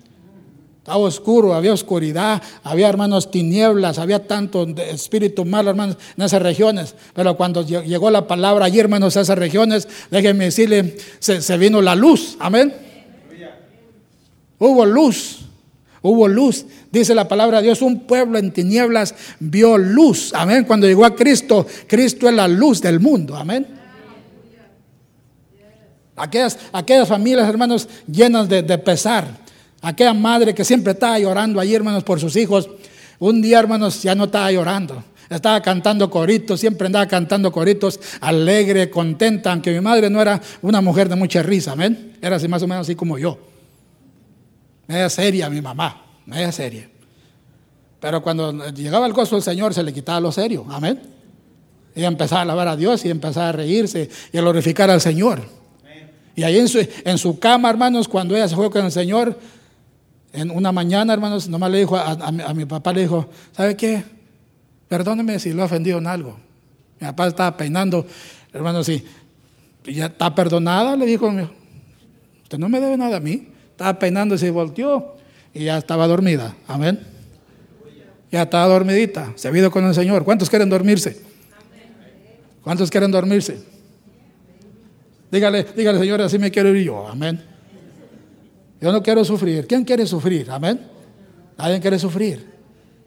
[0.79, 6.95] Estaba oscuro, había oscuridad, había hermanos tinieblas, había tanto espíritu malo, hermanos, en esas regiones.
[7.13, 11.95] Pero cuando llegó la palabra allí, hermanos, a esas regiones, déjenme decirle, se, vino la
[11.95, 12.37] luz.
[12.39, 12.73] Amén.
[14.57, 15.39] Hubo luz.
[16.01, 20.31] Hubo luz, dice la palabra de Dios, un pueblo en tinieblas vio luz.
[20.33, 20.63] Amén.
[20.63, 23.35] Cuando llegó a Cristo, Cristo es la luz del mundo.
[23.35, 23.67] Amén.
[26.15, 29.48] Aquellas, aquellas familias, hermanos, llenas de, de pesar.
[29.81, 32.69] Aquella madre que siempre estaba llorando ahí, hermanos, por sus hijos.
[33.19, 35.03] Un día, hermanos, ya no estaba llorando.
[35.29, 40.81] Estaba cantando coritos, siempre andaba cantando coritos, alegre, contenta, aunque mi madre no era una
[40.81, 42.17] mujer de mucha risa, amén.
[42.19, 43.37] Era así más o menos así como yo.
[44.87, 46.89] Media seria mi mamá, media seria.
[47.99, 50.99] Pero cuando llegaba el gozo del Señor se le quitaba lo serio, amén.
[51.95, 55.41] Y empezaba a alabar a Dios y empezaba a reírse y a glorificar al Señor.
[56.35, 59.37] Y ahí en su, en su cama, hermanos, cuando ella se fue con el Señor,
[60.31, 64.03] en una mañana, hermanos, nomás le dijo a, mi papá, le dijo, ¿sabe qué?
[64.87, 66.37] Perdóneme si lo he ofendido en algo.
[66.99, 68.05] Mi papá estaba peinando,
[68.53, 69.03] hermano, si
[69.85, 71.31] ya está perdonada, le dijo,
[72.43, 73.49] usted no me debe nada a mí.
[73.71, 75.15] Estaba peinando y se volteó
[75.53, 76.55] y ya estaba dormida.
[76.67, 76.99] Amén.
[78.31, 80.23] Ya estaba dormidita, se ha ido con el Señor.
[80.23, 81.19] ¿Cuántos quieren dormirse?
[82.61, 83.63] ¿Cuántos quieren dormirse?
[85.31, 87.07] Dígale, dígale, Señor, así me quiero ir yo.
[87.07, 87.48] Amén.
[88.81, 89.67] Yo no quiero sufrir.
[89.67, 90.49] ¿Quién quiere sufrir?
[90.49, 90.79] Amén.
[91.57, 92.47] Nadie quiere sufrir.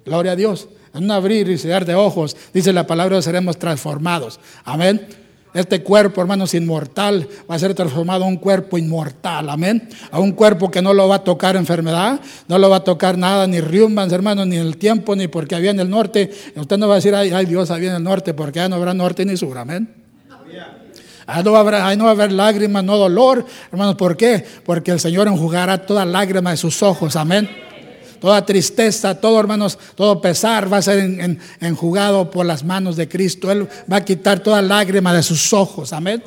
[0.04, 0.68] Gloria a Dios.
[0.94, 4.38] En un abrir y cerrar de ojos, dice la palabra, seremos transformados.
[4.64, 5.06] Amén.
[5.54, 9.86] Este cuerpo, hermanos, inmortal, va a ser transformado a un cuerpo inmortal, amén.
[10.10, 13.18] A un cuerpo que no lo va a tocar enfermedad, no lo va a tocar
[13.18, 16.30] nada, ni riumbans, hermanos, ni el tiempo, ni porque había en el norte.
[16.56, 18.76] Usted no va a decir, ay, ay Dios, había en el norte, porque ya no
[18.76, 20.01] habrá norte ni sur, amén.
[21.34, 24.16] Ahí no, va a haber, ahí no va a haber lágrimas, no dolor, hermanos, ¿por
[24.16, 24.44] qué?
[24.64, 27.48] Porque el Señor enjugará toda lágrima de sus ojos, amén
[28.22, 33.50] toda tristeza, todo hermanos, todo pesar va a ser enjugado por las manos de Cristo.
[33.50, 35.92] Él va a quitar toda lágrima de sus ojos.
[35.92, 36.22] Amén.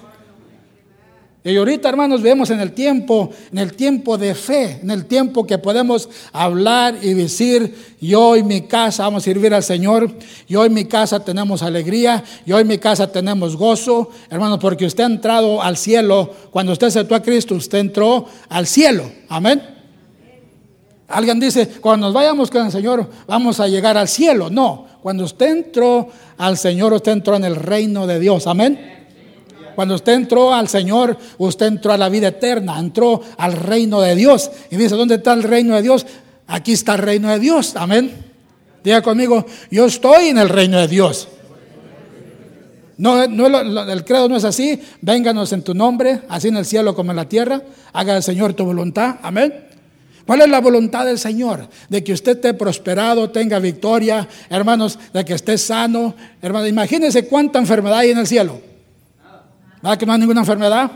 [1.47, 5.45] Y ahorita, hermanos, vemos en el tiempo, en el tiempo de fe, en el tiempo
[5.45, 10.11] que podemos hablar y decir, yo y mi casa vamos a servir al Señor,
[10.49, 15.03] yo y mi casa tenemos alegría, yo y mi casa tenemos gozo, hermanos, porque usted
[15.03, 19.61] ha entrado al cielo, cuando usted aceptó a Cristo, usted entró al cielo, amén.
[21.07, 24.49] Alguien dice, cuando nos vayamos con el Señor, vamos a llegar al cielo.
[24.49, 28.47] No, cuando usted entró al Señor, usted entró en el reino de Dios.
[28.47, 29.04] Amén.
[29.75, 34.15] Cuando usted entró al Señor, usted entró a la vida eterna, entró al reino de
[34.15, 34.49] Dios.
[34.71, 36.05] Y dice, ¿dónde está el reino de Dios?
[36.47, 37.75] Aquí está el reino de Dios.
[37.75, 38.11] Amén.
[38.83, 41.27] Diga conmigo, yo estoy en el reino de Dios.
[42.97, 43.47] No, no,
[43.91, 44.81] el credo no es así.
[45.01, 47.61] Vénganos en tu nombre, así en el cielo como en la tierra.
[47.93, 49.17] Haga el Señor tu voluntad.
[49.21, 49.65] Amén.
[50.25, 51.67] ¿Cuál es la voluntad del Señor?
[51.89, 56.15] De que usted esté prosperado, tenga victoria, hermanos, de que esté sano.
[56.41, 58.74] Hermanos, imagínense cuánta enfermedad hay en el cielo.
[59.85, 60.89] ¿Verdad que no hay ninguna enfermedad?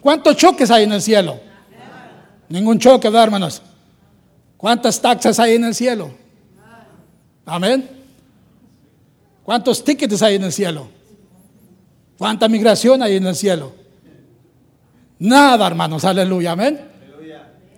[0.00, 1.40] ¿Cuántos choques hay en el cielo?
[2.48, 3.60] Ningún choque, ¿verdad, hermanos?
[4.56, 6.12] ¿Cuántas taxas hay en el cielo?
[7.44, 7.90] Amén.
[9.42, 10.86] ¿Cuántos tickets hay en el cielo?
[12.16, 13.72] ¿Cuánta migración hay en el cielo?
[15.18, 16.80] Nada, hermanos, aleluya, amén.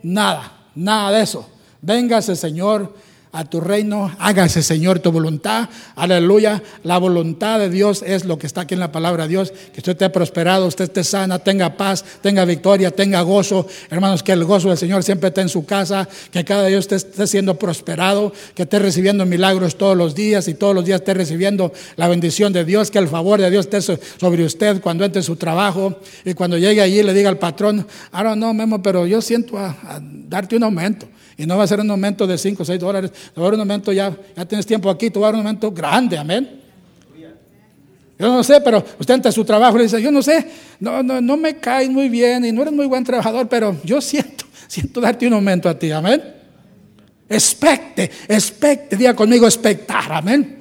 [0.03, 0.53] Nada.
[0.75, 1.49] Nada de eso.
[1.81, 2.95] Véngase, Señor,
[3.33, 8.47] a tu reino, hágase Señor tu voluntad, aleluya, la voluntad de Dios es lo que
[8.47, 11.79] está aquí en la palabra de Dios, que usted esté prosperado, usted esté sana, tenga
[11.79, 15.65] paz, tenga victoria, tenga gozo, hermanos, que el gozo del Señor siempre esté en su
[15.65, 20.47] casa, que cada día usted esté siendo prosperado, que esté recibiendo milagros todos los días
[20.49, 23.67] y todos los días esté recibiendo la bendición de Dios, que el favor de Dios
[23.67, 25.97] esté sobre usted cuando entre su trabajo.
[26.25, 29.75] Y cuando llegue allí le diga al patrón, ahora no, Memo, pero yo siento a
[30.01, 31.09] darte un aumento.
[31.37, 33.55] Y no va a ser un aumento de 5 o 6 dólares, va a dar
[33.55, 36.63] un aumento ya, ya tienes tiempo aquí, te va a dar un aumento grande, amén.
[38.23, 40.47] Yo no sé, pero usted ante su trabajo le dice, yo no sé,
[40.79, 44.01] no, no, no me caes muy bien y no eres muy buen trabajador, pero yo
[44.01, 46.23] siento, siento darte un aumento a ti, amén.
[47.29, 50.59] Expecte, expecte, diga conmigo, expectar, amén.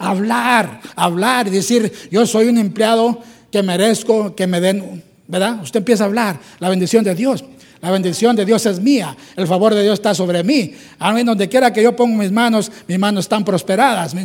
[0.00, 3.20] Hablar, hablar y decir, yo soy un empleado
[3.52, 5.60] que merezco que me den, ¿verdad?
[5.62, 7.44] Usted empieza a hablar la bendición de Dios.
[7.84, 9.14] La bendición de Dios es mía.
[9.36, 10.72] El favor de Dios está sobre mí.
[10.98, 14.16] A mí, donde quiera que yo pongo mis manos, mis manos están prosperadas.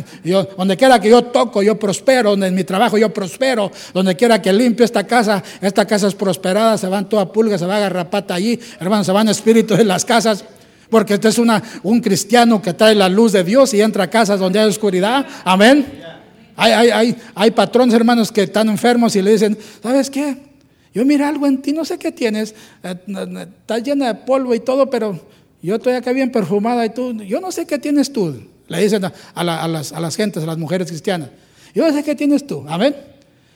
[0.56, 2.30] Donde quiera que yo toco, yo prospero.
[2.30, 3.70] Donde en mi trabajo yo prospero.
[3.92, 6.78] Donde quiera que limpio esta casa, esta casa es prosperada.
[6.78, 8.58] Se van toda pulga, se va a garrapata allí.
[8.80, 10.42] Hermanos, se van espíritus en las casas.
[10.88, 14.08] Porque este es una, un cristiano que trae la luz de Dios y entra a
[14.08, 15.26] casas donde hay oscuridad.
[15.44, 15.84] Amén.
[16.56, 20.49] Hay, hay, hay, hay patrones, hermanos, que están enfermos y le dicen, ¿sabes qué?
[20.92, 22.96] Yo mira algo en ti, no sé qué tienes, eh,
[23.60, 25.20] estás llena de polvo y todo, pero
[25.62, 28.42] yo estoy acá bien perfumada y tú, yo no sé qué tienes tú.
[28.66, 31.30] Le dicen a, las, a las gentes, a las mujeres cristianas.
[31.74, 32.94] Yo no sé qué tienes tú, amén.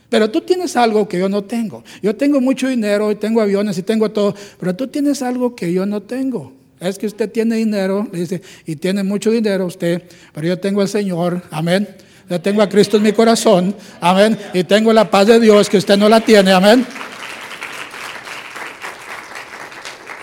[0.09, 1.83] Pero tú tienes algo que yo no tengo.
[2.03, 5.73] Yo tengo mucho dinero y tengo aviones y tengo todo, pero tú tienes algo que
[5.73, 6.53] yo no tengo.
[6.79, 10.83] Es que usted tiene dinero, le dice, y tiene mucho dinero usted, pero yo tengo
[10.83, 11.89] al Señor, amén.
[12.29, 14.39] Yo tengo a Cristo en mi corazón, amén.
[14.53, 16.87] Y tengo la paz de Dios que usted no la tiene, amén.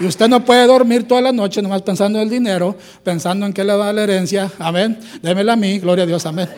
[0.02, 3.54] Y usted no puede dormir toda la noche nomás pensando en el dinero, pensando en
[3.54, 4.52] que le da la herencia.
[4.58, 4.98] Amén.
[5.22, 6.50] Démela a mí, gloria a Dios, amén.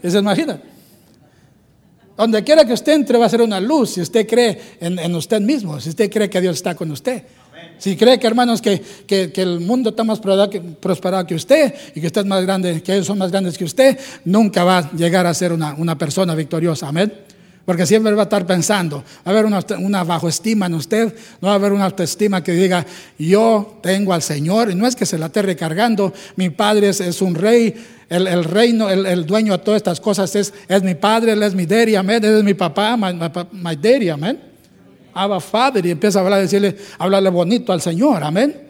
[0.00, 0.60] ¿Y se imagina?
[2.16, 5.40] Donde quiera que usted entre va a ser una luz si usted cree en, usted
[5.40, 7.24] mismo, si usted cree que Dios está con usted.
[7.78, 8.82] Si cree que hermanos que,
[9.34, 13.06] el mundo está más prosperado que, usted y que usted es más grande, que ellos
[13.06, 16.86] son más grandes que usted, nunca va a llegar a ser una, una persona victoriosa.
[16.86, 17.33] Amén.
[17.64, 21.14] Porque siempre va a estar pensando, va a haber una, una bajo estima en usted,
[21.40, 22.84] no va a haber una autoestima que diga,
[23.18, 27.22] yo tengo al Señor, y no es que se la esté recargando, mi Padre es,
[27.22, 27.74] un rey,
[28.10, 31.64] el, reino, el, dueño de todas estas cosas es, es mi Padre, Él es mi
[31.64, 33.14] daddy, amén, Él es mi papá, my,
[33.52, 34.38] my, daddy, amén.
[35.14, 38.68] Abba Father, y empieza a hablar, decirle, hablarle bonito al Señor, amén.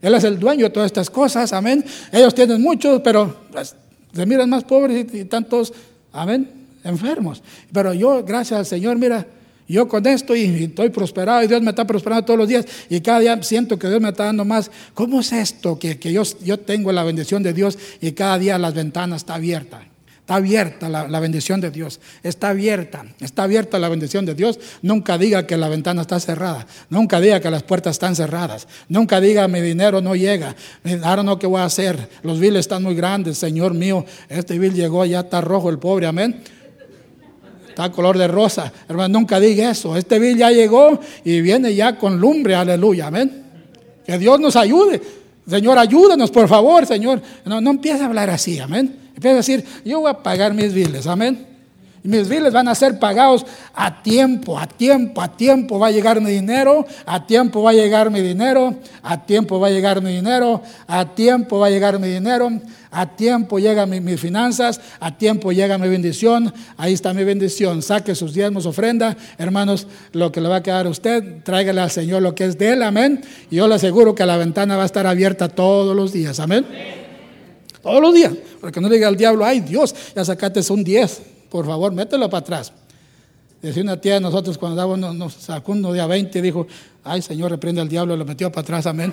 [0.00, 1.84] Él es el dueño de todas estas cosas, amén.
[2.10, 3.76] Ellos tienen muchos, pero pues,
[4.14, 5.74] se miran más pobres y tantos,
[6.10, 7.42] amén enfermos.
[7.72, 9.26] Pero yo, gracias al Señor, mira,
[9.70, 13.00] yo con esto y, estoy prosperado y Dios me está prosperando todos los días y
[13.00, 14.68] cada día siento que Dios me está dando más.
[14.94, 18.74] ¿Cómo es esto que, yo, yo tengo la bendición de Dios y cada día las
[18.74, 19.86] ventanas está abierta?
[20.18, 22.00] Está abierta la, la, bendición de Dios.
[22.24, 23.04] Está abierta.
[23.20, 24.58] Está abierta la bendición de Dios.
[24.82, 26.66] Nunca diga que la ventana está cerrada.
[26.88, 28.66] Nunca diga que las puertas están cerradas.
[28.88, 30.56] Nunca diga mi dinero no llega.
[31.04, 32.08] Ahora no, ¿qué voy a hacer?
[32.22, 34.04] Los biles están muy grandes, Señor mío.
[34.28, 36.06] Este bill llegó, ya está rojo el pobre.
[36.06, 36.42] Amén
[37.88, 38.72] color de rosa.
[38.88, 39.96] Hermano, nunca diga eso.
[39.96, 43.44] Este bill ya llegó y viene ya con lumbre, aleluya, amén.
[44.04, 45.00] Que Dios nos ayude.
[45.48, 47.22] Señor, ayúdanos, por favor, Señor.
[47.44, 48.94] No, no empiece a hablar así, amén.
[49.14, 51.46] Empieza a decir, yo voy a pagar mis biles, amén.
[52.02, 53.44] Mis biles van a ser pagados
[53.74, 57.72] a tiempo, a tiempo, a tiempo va a llegar mi dinero, a tiempo va a
[57.74, 61.98] llegar mi dinero, a tiempo va a llegar mi dinero, a tiempo va a llegar
[61.98, 62.50] mi dinero,
[62.90, 67.82] a tiempo llegan mis finanzas, a tiempo llega mi bendición, ahí está mi bendición.
[67.82, 71.90] Saque sus diezmos, ofrenda, hermanos, lo que le va a quedar a usted, tráigale al
[71.90, 73.20] Señor lo que es de él, amén.
[73.50, 76.64] Y yo le aseguro que la ventana va a estar abierta todos los días, amén.
[77.82, 81.39] Todos los días, porque no le diga al diablo, ay Dios, ya sacaste un 10
[81.50, 82.72] por favor, mételo para atrás.
[83.60, 86.66] Decía una tía de nosotros cuando daba nos sacó uno día 20 y dijo,
[87.04, 89.12] ay Señor, reprende al diablo, lo metió para atrás, amén.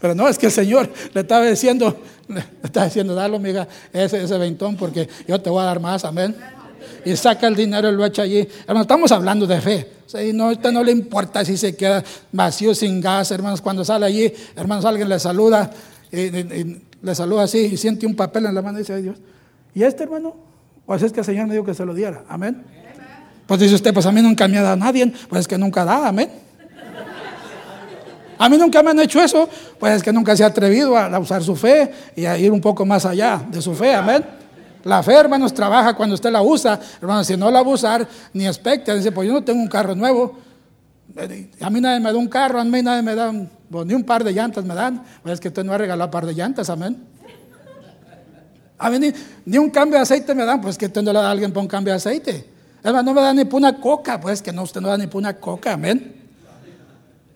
[0.00, 4.22] Pero no, es que el Señor le estaba diciendo, le estaba diciendo, dale, amiga, ese,
[4.22, 6.36] ese veintón, porque yo te voy a dar más, amén.
[7.04, 8.48] Y saca el dinero y lo echa allí.
[8.60, 9.90] Hermanos, estamos hablando de fe.
[10.12, 13.60] O no, a usted no le importa si se queda vacío, sin gas, hermanos.
[13.60, 15.70] Cuando sale allí, hermanos, alguien le saluda,
[16.10, 16.30] y,
[17.02, 19.18] le saluda así y siente un papel en la mano y dice, ay Dios,
[19.74, 20.34] ¿Y este hermano?
[20.86, 22.24] Pues es que el Señor me dijo que se lo diera.
[22.28, 22.64] Amén.
[23.46, 25.12] Pues dice usted, pues a mí nunca me ha dado nadie.
[25.28, 26.08] Pues es que nunca da.
[26.08, 26.30] Amén.
[28.38, 29.48] A mí nunca me han hecho eso.
[29.78, 32.60] Pues es que nunca se ha atrevido a usar su fe y a ir un
[32.60, 33.94] poco más allá de su fe.
[33.94, 34.24] Amén.
[34.84, 36.80] La fe, hermanos, trabaja cuando usted la usa.
[37.00, 38.94] Hermanos, si no la va a usar, ni expecta.
[38.94, 40.38] Dice, pues yo no tengo un carro nuevo.
[41.60, 44.24] A mí nadie me da un carro, a mí nadie me da ni un par
[44.24, 45.02] de llantas me dan.
[45.22, 46.96] Pues es que usted no ha regalado un par de llantas, amén.
[48.78, 49.12] A mí
[49.44, 51.50] ni, un cambio de aceite me dan, pues que usted no le da a alguien
[51.50, 52.48] para un cambio de aceite.
[52.82, 55.06] Además, no me da ni para una coca, pues que no, usted no da ni
[55.06, 56.14] para una coca, amén.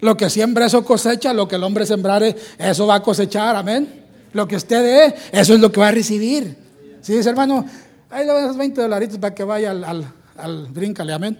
[0.00, 4.02] Lo que siembra, eso cosecha, lo que el hombre sembrare, eso va a cosechar, amén.
[4.32, 6.56] Lo que usted dé, eso es lo que va a recibir.
[7.00, 7.64] Si dice, hermano,
[8.10, 11.38] ahí le a esos 20 dolaritos para que vaya al, al, al bríncale, amén.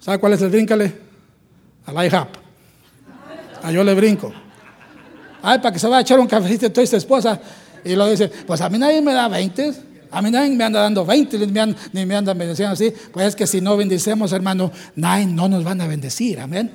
[0.00, 0.92] ¿Sabe cuál es el bríncale?
[1.86, 2.28] Al IHAP.
[3.62, 4.32] A yo le brinco.
[5.42, 7.40] Ay, para que se vaya a echar un cafecito toda esta esposa.
[7.84, 9.72] Y lo dice, pues a mí nadie me da 20,
[10.10, 12.92] a mí nadie me anda dando 20, ni me, anda, ni andan bendiciendo así.
[13.12, 16.70] Pues es que si no bendicemos, hermano, nadie no nos van a bendecir, amén.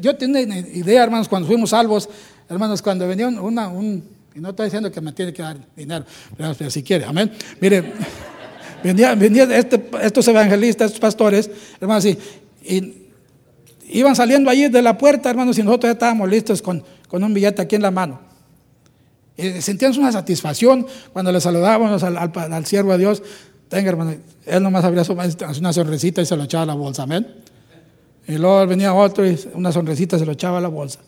[0.00, 2.08] Yo tengo idea, hermanos, cuando fuimos salvos,
[2.48, 4.02] hermanos, cuando venía una, un,
[4.34, 6.04] y no estoy diciendo que me tiene que dar dinero,
[6.36, 7.30] pero, si quiere, amén.
[7.60, 7.92] Mire,
[8.82, 12.18] venían venía este, estos evangelistas, estos pastores, hermanos, y,
[12.62, 13.06] y,
[13.88, 17.34] iban saliendo allí de la puerta, hermanos, y nosotros ya estábamos listos con, con un
[17.34, 18.25] billete aquí en la mano.
[19.36, 23.22] Y sentíamos una satisfacción cuando le saludábamos al, siervo de Dios.
[23.68, 24.14] Tenga, hermano,
[24.46, 25.04] él nomás abría
[25.58, 27.26] una sonrisita y se lo echaba a la bolsa, amén.
[28.26, 31.00] Y luego venía otro y una sonrisita se lo echaba a la bolsa.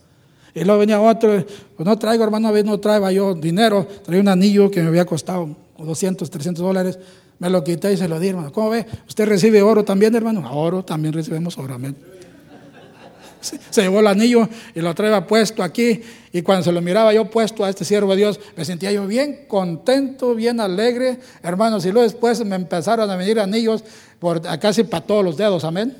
[0.55, 1.45] Y luego venía otro,
[1.77, 4.89] pues no traigo, hermano, a veces no traía yo dinero, traía un anillo que me
[4.89, 6.99] había costado 200, 300 dólares,
[7.39, 8.53] me lo quité y se lo di, hermano.
[8.53, 8.87] ¿Cómo ve?
[9.07, 10.49] ¿Usted recibe oro también, hermano?
[10.53, 12.18] Oro, también recibimos oro, amén
[13.41, 16.03] se llevó el anillo y lo traía puesto aquí.
[16.33, 19.07] Y cuando se lo miraba yo puesto a este siervo de Dios, me sentía yo
[19.07, 21.85] bien contento, bien alegre, hermanos.
[21.87, 23.83] Y luego después me empezaron a venir anillos
[24.19, 25.97] por casi para todos los dedos, amén.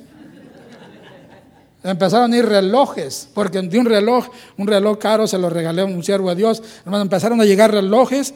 [1.81, 4.27] Empezaron a ir relojes, porque de un reloj,
[4.57, 6.61] un reloj caro se lo regalé a un siervo de Dios.
[6.83, 8.33] Hermanos, empezaron a llegar relojes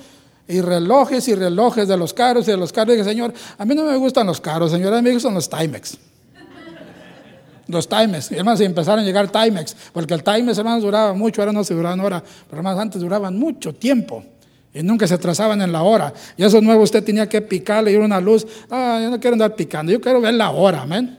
[0.47, 2.93] y relojes y relojes de los caros y de los caros.
[2.93, 5.33] Y dije, Señor, a mí no me gustan los caros, Señor, a mí me gustan
[5.33, 5.97] los Timex.
[7.67, 8.31] Los Timex.
[8.31, 11.73] Y hermanos, empezaron a llegar Timex, porque el Timex, hermanos, duraba mucho, ahora no se
[11.73, 14.23] duraban hora, pero hermanos, antes duraban mucho tiempo.
[14.73, 16.13] Y nunca se atrasaban en la hora.
[16.35, 18.45] Y eso nuevo usted tenía que picarle y una luz.
[18.71, 21.17] Ah, yo no quiero andar picando, yo quiero ver la hora, amén.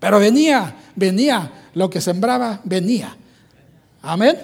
[0.00, 3.16] Pero venía, venía, lo que sembraba, venía.
[4.02, 4.36] Amén.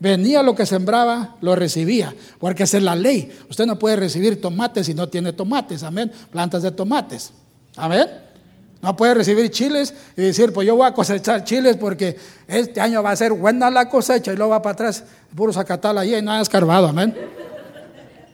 [0.00, 3.32] Venía lo que sembraba, lo recibía, porque esa es la ley.
[3.50, 6.12] Usted no puede recibir tomates si no tiene tomates, amén.
[6.30, 7.32] Plantas de tomates,
[7.76, 8.06] amén.
[8.80, 12.16] No puede recibir chiles y decir, pues yo voy a cosechar chiles porque
[12.46, 15.04] este año va a ser buena la cosecha y luego va para atrás,
[15.34, 17.14] puro zacatal ahí y nada escarbado, amén.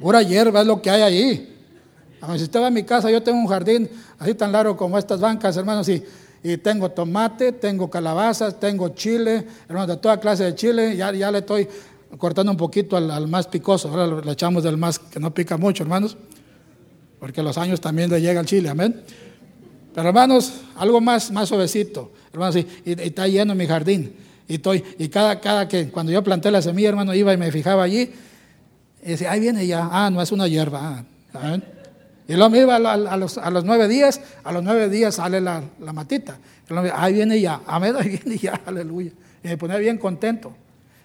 [0.00, 1.56] Pura hierba es lo que hay ahí.
[2.36, 3.88] si usted va a mi casa, yo tengo un jardín
[4.18, 6.04] así tan largo como estas bancas, hermanos, y,
[6.42, 11.30] y tengo tomate, tengo calabazas, tengo chile, hermanos, de toda clase de chile, ya, ya
[11.30, 11.66] le estoy
[12.18, 15.84] cortando un poquito al, más picoso, ahora le echamos del más que no pica mucho,
[15.84, 16.18] hermanos,
[17.18, 19.02] porque los años también le llega el chile, amén.
[19.94, 24.12] Pero hermanos, algo más, más suavecito, hermanos, y, está lleno mi jardín.
[24.48, 27.52] Y, estoy, y cada, cada que, cuando yo planté la semilla, hermano, iba y me
[27.52, 28.10] fijaba allí,
[29.02, 31.04] y decía, ahí viene ya, ah, no es una hierba.
[31.32, 31.58] Ah,
[32.26, 35.40] y luego me iba a, los, a, los, nueve días, a los nueve días sale
[35.40, 36.38] la, la matita.
[36.94, 39.12] ahí viene ya, amén, ahí viene ya, aleluya.
[39.44, 40.54] Y me ponía bien contento.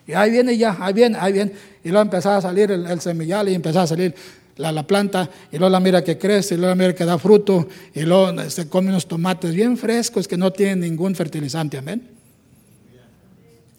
[0.08, 1.52] Y ahí viene ya, ahí viene, ahí viene.
[1.84, 4.16] Y luego empezaba a salir el, el semillal y empezaba a salir
[4.60, 7.68] la, planta y luego la mira que crece y luego la mira que da fruto
[7.94, 11.78] y luego se come unos tomates bien frescos que no tienen ningún fertilizante.
[11.78, 12.08] Amén.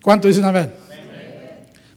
[0.03, 0.73] ¿Cuánto dicen amén?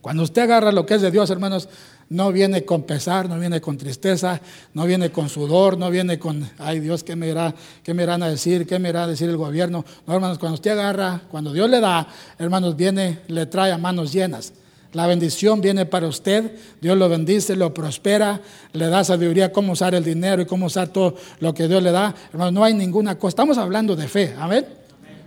[0.02, 1.70] Cuando usted agarra lo que es de Dios, hermanos,
[2.10, 4.42] no viene con pesar, no viene con tristeza,
[4.74, 8.22] no viene con sudor, no viene con, ay Dios, ¿qué me, irá, ¿qué me irán
[8.22, 8.68] a decir?
[8.68, 9.86] ¿Qué me irá a decir el gobierno?
[10.06, 12.06] No, hermanos, cuando usted agarra, cuando Dios le da,
[12.38, 14.52] hermanos, viene, le trae a manos llenas.
[14.94, 18.40] La bendición viene para usted, Dios lo bendice, lo prospera,
[18.74, 21.92] le da sabiduría cómo usar el dinero y cómo usar todo lo que Dios le
[21.92, 22.14] da.
[22.32, 23.30] Hermano, no hay ninguna cosa.
[23.30, 24.66] Estamos hablando de fe, amén.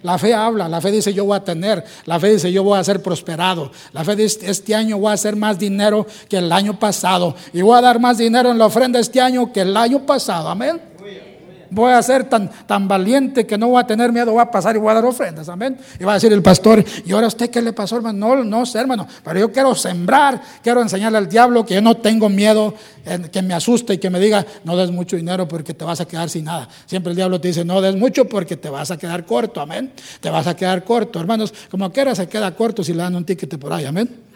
[0.03, 2.79] La fe habla, la fe dice yo voy a tener, la fe dice yo voy
[2.79, 6.53] a ser prosperado, la fe dice este año voy a hacer más dinero que el
[6.53, 9.77] año pasado y voy a dar más dinero en la ofrenda este año que el
[9.77, 10.81] año pasado, amén
[11.71, 14.77] voy a ser tan, tan valiente que no voy a tener miedo, voy a pasar
[14.77, 15.77] y voy a dar ofrendas, amén.
[15.99, 18.37] Y va a decir el pastor, ¿y ahora usted qué le pasó, hermano?
[18.37, 21.97] No, no sé, hermano, pero yo quiero sembrar, quiero enseñarle al diablo que yo no
[21.97, 22.75] tengo miedo,
[23.33, 26.07] que me asuste y que me diga, no des mucho dinero porque te vas a
[26.07, 26.69] quedar sin nada.
[26.87, 29.93] Siempre el diablo te dice, no des mucho porque te vas a quedar corto, amén.
[30.21, 33.25] Te vas a quedar corto, hermanos, como quiera se queda corto si le dan un
[33.25, 34.27] ticket por ahí, amén.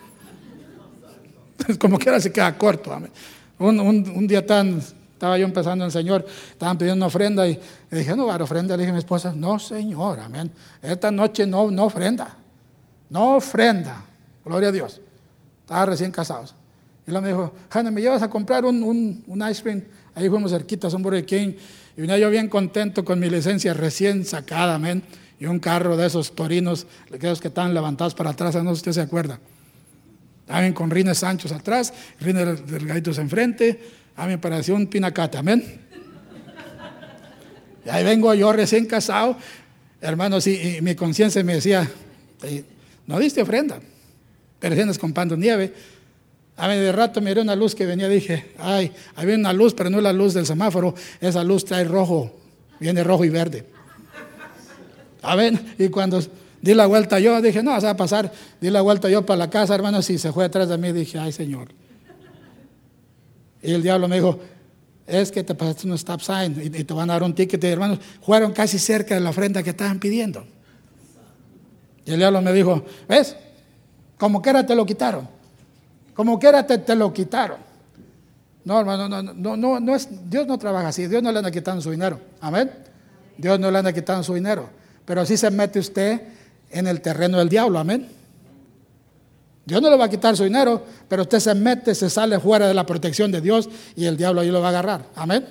[1.78, 3.10] Como quiera se queda corto, amén.
[3.58, 4.80] Un, un, un día tan
[5.20, 7.60] estaba yo empezando el Señor, estaban pidiendo una ofrenda y,
[7.90, 8.74] dije, no va a ofrenda.
[8.74, 10.50] Le dije a mi esposa, no, Señor, amén.
[10.80, 12.38] Esta noche no, no ofrenda.
[13.10, 14.02] No ofrenda.
[14.42, 14.98] Gloria a Dios.
[15.60, 16.54] Estaba recién casados.
[17.06, 19.84] Y luego me dijo, Hannah, ¿me llevas a comprar un, un, ice cream?
[20.14, 21.52] Ahí fuimos cerquitas, un Burger King.
[21.98, 25.02] Y venía yo bien contento con mi licencia recién sacada, amén.
[25.38, 28.88] Y un carro de esos torinos, aquellos que están levantados para atrás, no sé si
[28.88, 29.38] usted se acuerda.
[30.46, 35.64] Estaban con rines anchos atrás, rines delgaditos enfrente a mí me pareció un pinacate, amén.
[37.86, 39.34] Y ahí vengo yo recién casado,
[39.98, 41.90] hermanos, y, mi conciencia me decía,
[43.06, 43.80] no diste ofrenda,
[44.58, 45.72] pero si con pan de nieve.
[46.58, 49.88] A mí de rato miré una luz que venía, dije, ay, había una luz, pero
[49.88, 52.38] no es la luz del semáforo, esa luz trae rojo,
[52.78, 53.64] viene rojo y verde.
[55.22, 55.74] Amén.
[55.78, 56.22] Y cuando
[56.60, 59.38] di la vuelta yo, dije, no, se va a pasar, di la vuelta yo para
[59.38, 61.68] la casa, hermanos, y se fue atrás de mí, dije, ay, Señor.
[63.62, 64.38] Y el diablo me dijo,
[65.06, 67.62] es que te pasaste un stop sign y, te van a dar un ticket.
[67.64, 70.46] hermanos, fueron casi cerca de la ofrenda que estaban pidiendo.
[72.04, 73.36] Y el diablo me dijo, ¿ves?
[74.18, 75.28] Como quiera te lo quitaron.
[76.14, 77.58] Como quiera te, te lo quitaron.
[78.64, 81.06] No, hermano, no, no, no, no es, Dios no trabaja así.
[81.06, 82.20] Dios no le anda quitando su dinero.
[82.40, 82.70] Amén.
[83.36, 84.68] Dios no le anda quitando su dinero.
[85.04, 86.20] Pero sí se mete usted
[86.70, 87.78] en el terreno del diablo.
[87.78, 88.08] Amén.
[89.70, 92.66] Dios no le va a quitar su dinero, pero usted se mete, se sale fuera
[92.66, 95.06] de la protección de Dios y el diablo ahí lo va a agarrar.
[95.14, 95.46] Amén.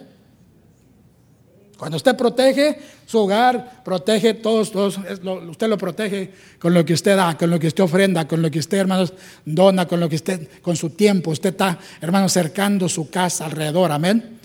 [1.78, 5.00] Cuando usted protege su hogar, protege todos, todos
[5.48, 8.52] usted lo protege con lo que usted da, con lo que usted ofrenda, con lo
[8.52, 9.14] que usted, hermanos,
[9.46, 11.32] dona, con lo que usted, con su tiempo.
[11.32, 13.94] Usted está, hermanos, cercando su casa alrededor.
[13.94, 14.38] Amén.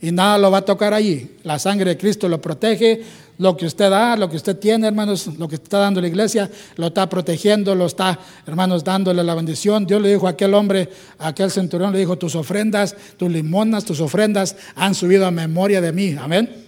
[0.00, 1.36] Y nada lo va a tocar allí.
[1.42, 3.02] La sangre de Cristo lo protege,
[3.38, 6.50] lo que usted da, lo que usted tiene, hermanos, lo que está dando la iglesia,
[6.76, 9.86] lo está protegiendo, lo está, hermanos, dándole la bendición.
[9.86, 13.84] Dios le dijo a aquel hombre, a aquel centurión, le dijo, tus ofrendas, tus limonas,
[13.84, 16.14] tus ofrendas han subido a memoria de mí.
[16.18, 16.62] Amén.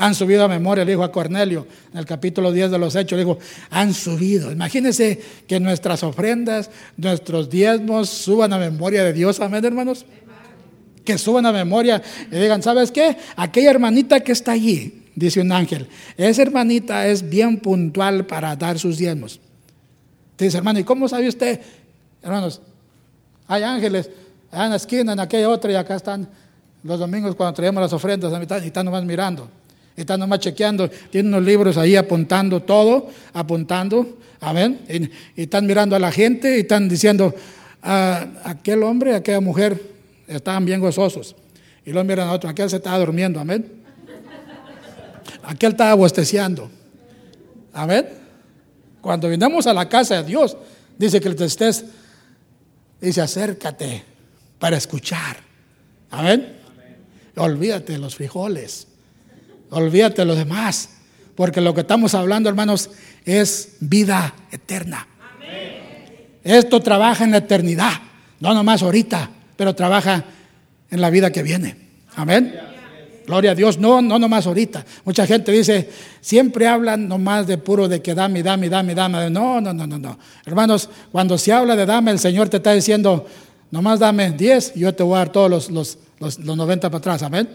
[0.00, 3.18] Han subido a memoria, le dijo a Cornelio, en el capítulo 10 de los Hechos,
[3.18, 3.38] le dijo,
[3.68, 4.50] han subido.
[4.50, 9.40] Imagínense que nuestras ofrendas, nuestros diezmos suban a memoria de Dios.
[9.40, 10.06] Amén, hermanos.
[11.04, 12.00] Que suban a memoria
[12.32, 13.14] y digan, ¿sabes qué?
[13.36, 15.86] Aquella hermanita que está allí, dice un ángel.
[16.16, 19.40] Esa hermanita es bien puntual para dar sus diezmos.
[20.38, 21.60] Dice, hermano, ¿y cómo sabe usted?
[22.22, 22.60] Hermanos,
[23.46, 24.10] hay ángeles
[24.50, 26.28] allá en la esquina, en aquella otra, y acá están
[26.82, 29.48] los domingos cuando traemos las ofrendas y están nomás mirando.
[29.96, 34.80] Están nomás chequeando, tienen unos libros ahí apuntando todo, apuntando, amén.
[35.36, 37.34] Y, están mirando a la gente y están diciendo,
[37.82, 39.80] a ah, aquel hombre, aquella mujer
[40.26, 41.36] estaban bien gozosos.
[41.84, 43.79] Y luego miran a otro, aquel se estaba durmiendo, amén.
[45.50, 46.70] Aquel estaba bosteciando,
[47.72, 48.06] amén.
[49.00, 50.56] Cuando vinamos a la casa de Dios,
[50.96, 51.84] dice que te estés,
[53.00, 54.04] dice acércate
[54.60, 55.38] para escuchar,
[56.08, 56.56] amén.
[57.34, 58.86] Olvídate de los frijoles,
[59.70, 60.90] olvídate de lo demás,
[61.34, 62.88] porque lo que estamos hablando, hermanos,
[63.24, 65.08] es vida eterna.
[66.44, 67.94] Esto trabaja en la eternidad,
[68.38, 70.24] no nomás ahorita, pero trabaja
[70.92, 71.74] en la vida que viene.
[72.14, 72.69] Amén.
[73.30, 74.84] Gloria a Dios, no, no nomás ahorita.
[75.04, 75.88] Mucha gente dice,
[76.20, 79.30] siempre hablan nomás de puro de que dame, dame, dame, dame.
[79.30, 80.18] No, no, no, no, no.
[80.44, 83.24] Hermanos, cuando se habla de dame, el Señor te está diciendo,
[83.70, 86.90] nomás dame 10 y yo te voy a dar todos los, los, los, los 90
[86.90, 87.22] para atrás.
[87.22, 87.48] Amén.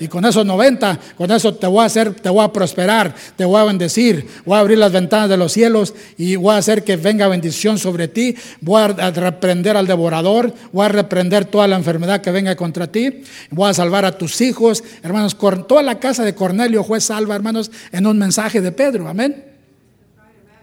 [0.00, 3.44] Y con esos 90, con eso te voy a hacer, te voy a prosperar, te
[3.44, 6.84] voy a bendecir, voy a abrir las ventanas de los cielos y voy a hacer
[6.84, 11.76] que venga bendición sobre ti, voy a reprender al devorador, voy a reprender toda la
[11.76, 15.36] enfermedad que venga contra ti, voy a salvar a tus hijos, hermanos,
[15.66, 19.44] toda la casa de Cornelio fue salva, hermanos, en un mensaje de Pedro, amén.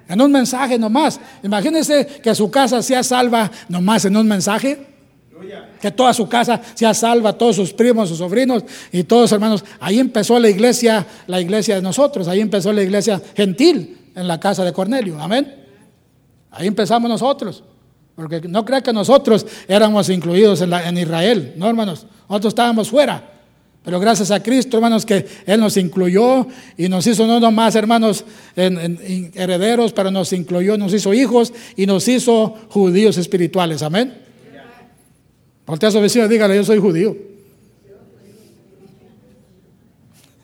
[0.07, 1.21] En un mensaje nomás.
[1.41, 4.90] Imagínense que su casa sea salva nomás en un mensaje.
[5.81, 9.63] Que toda su casa sea salva, todos sus primos, sus sobrinos y todos hermanos.
[9.79, 12.27] Ahí empezó la iglesia, la iglesia de nosotros.
[12.27, 15.19] Ahí empezó la iglesia gentil en la casa de Cornelio.
[15.19, 15.55] Amén.
[16.51, 17.63] Ahí empezamos nosotros.
[18.15, 21.53] Porque no crea que nosotros éramos incluidos en, en Israel.
[21.55, 22.05] No, hermanos.
[22.27, 23.31] Nosotros estábamos fuera.
[23.83, 26.45] Pero gracias a Cristo, hermanos, que Él nos incluyó
[26.77, 28.23] y nos hizo no nomás, hermanos,
[28.55, 33.81] en, herederos, pero nos incluyó, nos hizo hijos y nos hizo judíos espirituales.
[33.81, 34.30] Amén.
[35.71, 37.15] Voltea a su vecino y dígale, yo soy judío.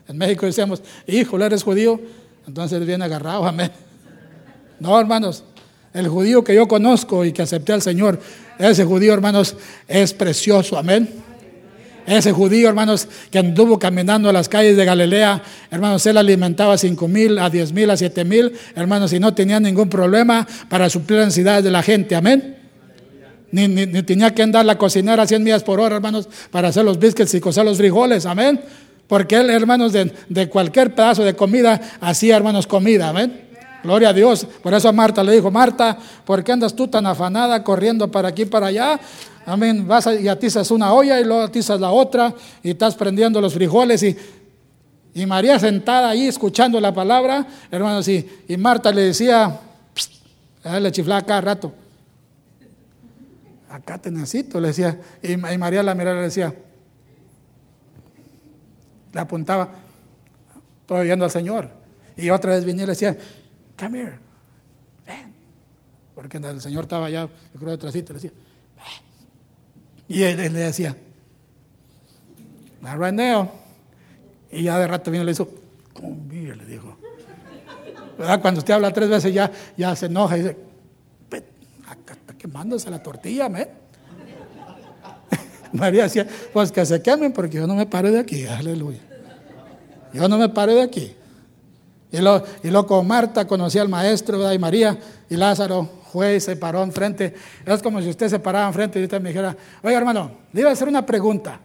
[0.08, 2.00] En México decíamos, hijo, eres judío.
[2.48, 3.70] Entonces viene agarrado, amén.
[4.80, 5.44] No, hermanos,
[5.94, 8.22] el judío que yo conozco y que acepté al Señor,
[8.58, 11.10] ese judío, hermanos, es precioso, amén.
[12.06, 16.78] Ese judío, hermanos, que anduvo caminando a las calles de Galilea, hermanos, él alimentaba a
[16.78, 20.90] cinco mil, a diez mil, a siete mil, hermanos, y no tenía ningún problema para
[20.90, 22.57] suplir las necesidades de la gente, amén.
[23.52, 27.00] Ni, tenía que andar la cocinera a 100 millas por hora, hermanos, para hacer los
[27.00, 28.60] biscuits y cocer los frijoles, amén.
[29.08, 33.48] Porque él, hermanos, de, cualquier pedazo de comida, hacía, hermanos, comida, amén.
[33.84, 34.46] Gloria a Dios.
[34.62, 38.30] Por eso a Marta le dijo, Marta, ¿por qué andas tú tan afanada corriendo para
[38.30, 39.00] aquí y para allá?
[39.46, 39.88] Amén.
[39.88, 44.04] Vas y atizas una olla y luego atizas la otra y estás prendiendo los frijoles
[44.04, 44.18] y,
[45.14, 49.58] y María sentada ahí escuchando la palabra, hermanos, y, y Marta le decía,
[50.82, 51.72] le chiflaba cada rato
[53.70, 55.00] acá te necesito, le decía.
[55.22, 56.54] Y, María la miraba y le decía,
[59.14, 59.70] le apuntaba,
[60.82, 61.70] estoy viendo al Señor.
[62.16, 63.18] Y otra vez venía y le decía,
[63.80, 64.20] come here,
[65.06, 65.34] ven.
[66.16, 68.32] Porque el Señor estaba allá, yo creo, detrásito, le decía,
[68.76, 70.08] ven.
[70.08, 70.96] Y él, le decía,
[72.82, 73.50] right now.
[74.50, 75.50] Y ya de rato vino y le hizo,
[75.94, 76.98] come here, le dijo.
[78.18, 78.42] ¿Verdad?
[78.42, 80.67] Cuando usted habla tres veces ya, ya se enoja y dice,
[82.48, 83.68] quemándose la tortilla, ¿me?
[85.74, 89.00] María decía, pues que se quemen porque yo no me paro de aquí, aleluya.
[90.14, 91.14] Yo no me paro de aquí.
[92.10, 94.98] Y luego, y con Marta conocía al maestro, y María,
[95.30, 97.36] y Lázaro fue y se paró enfrente.
[97.66, 100.70] Es como si usted se parara enfrente y usted me dijera, oiga hermano, le iba
[100.70, 101.60] a hacer una pregunta.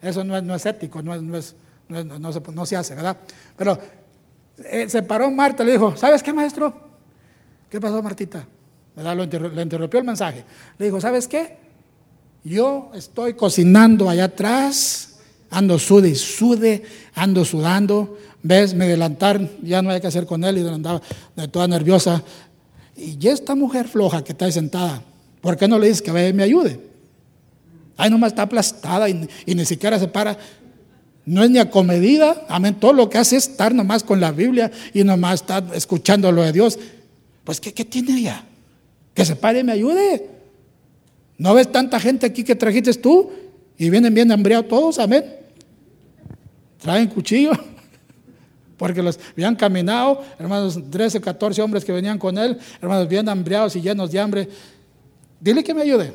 [0.00, 1.56] Eso no es, no es ético, no, es, no, es,
[1.88, 3.16] no, se, no, se, hace, ¿verdad?
[3.56, 3.76] Pero
[4.58, 6.72] eh, se paró Marta le dijo, ¿sabes qué maestro?
[7.68, 8.46] ¿Qué pasó Martita?
[8.96, 10.44] Le interrumpió el mensaje.
[10.78, 11.56] Le dijo, ¿sabes qué?
[12.44, 15.18] Yo estoy cocinando allá atrás,
[15.50, 16.82] ando sude y sude,
[17.14, 18.18] ando sudando.
[18.42, 18.72] ¿Ves?
[18.74, 21.02] Me adelantar, ya no hay que hacer con él y andaba
[21.36, 22.22] de toda nerviosa.
[22.96, 25.02] Y esta mujer floja que está ahí sentada,
[25.40, 26.80] ¿por qué no le dices que vaya y me ayude?
[27.96, 30.38] Ahí nomás está aplastada y, ni siquiera se para.
[31.26, 32.74] No es ni acomedida, amén.
[32.80, 36.42] Todo lo que hace es estar nomás con la Biblia y nomás estar escuchando lo
[36.42, 36.78] de Dios.
[37.44, 38.44] Pues, ¿qué, qué tiene ella?
[39.14, 40.28] Que se pare y me ayude.
[41.38, 43.30] ¿No ves tanta gente aquí que trajiste tú?
[43.78, 45.24] Y vienen bien hambriados todos, amén.
[46.78, 47.52] Traen cuchillo.
[48.76, 53.76] Porque los habían caminado, hermanos, 13, 14 hombres que venían con él, hermanos, bien hambriados
[53.76, 54.48] y llenos de hambre.
[55.40, 56.12] Dile que me ayude.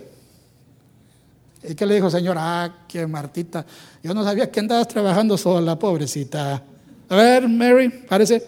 [1.68, 2.38] ¿Y que le dijo, Señor?
[2.39, 3.66] Ah, que Martita.
[4.04, 6.62] Yo no sabía que andabas trabajando sola, pobrecita.
[7.10, 8.43] A ver, Mary, parece.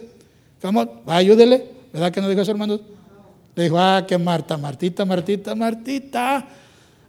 [0.62, 1.64] Vamos, ayúdele.
[1.92, 2.80] ¿Verdad que no dijo eso, hermanos?
[3.58, 6.46] Le dijo, ah, que Marta, Martita, Martita, Martita.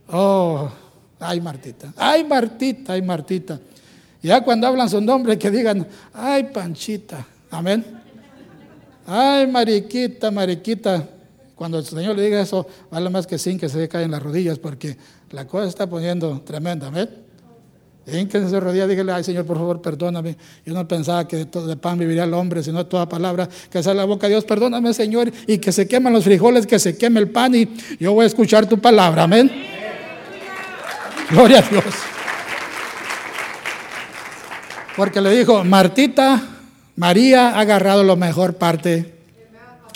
[0.07, 0.67] Oh,
[1.19, 3.59] ay, Martita, ay, Martita, ay, Martita.
[4.19, 7.23] Ya cuando hablan su nombre, que digan, ay, Panchita.
[7.51, 7.85] Amén.
[9.05, 11.07] Ay, Mariquita, Mariquita.
[11.53, 14.57] Cuando el Señor le diga eso, vale más que sin que se caen las rodillas,
[14.57, 14.97] porque
[15.29, 16.87] la cosa está poniendo tremenda.
[16.87, 17.28] Amén.
[18.11, 20.35] En que se rodilla, dígale, ay Señor, por favor, perdóname.
[20.65, 24.01] Yo no pensaba que de pan viviría el hombre, sino toda palabra que sale de
[24.01, 24.45] la boca de Dios.
[24.45, 28.13] Perdóname, Señor, y que se quemen los frijoles, que se queme el pan, y yo
[28.13, 29.23] voy a escuchar tu palabra.
[29.23, 29.51] Amén.
[31.29, 31.83] Gloria a Dios.
[34.95, 36.41] Porque le dijo, Martita,
[36.95, 39.18] María ha agarrado la mejor parte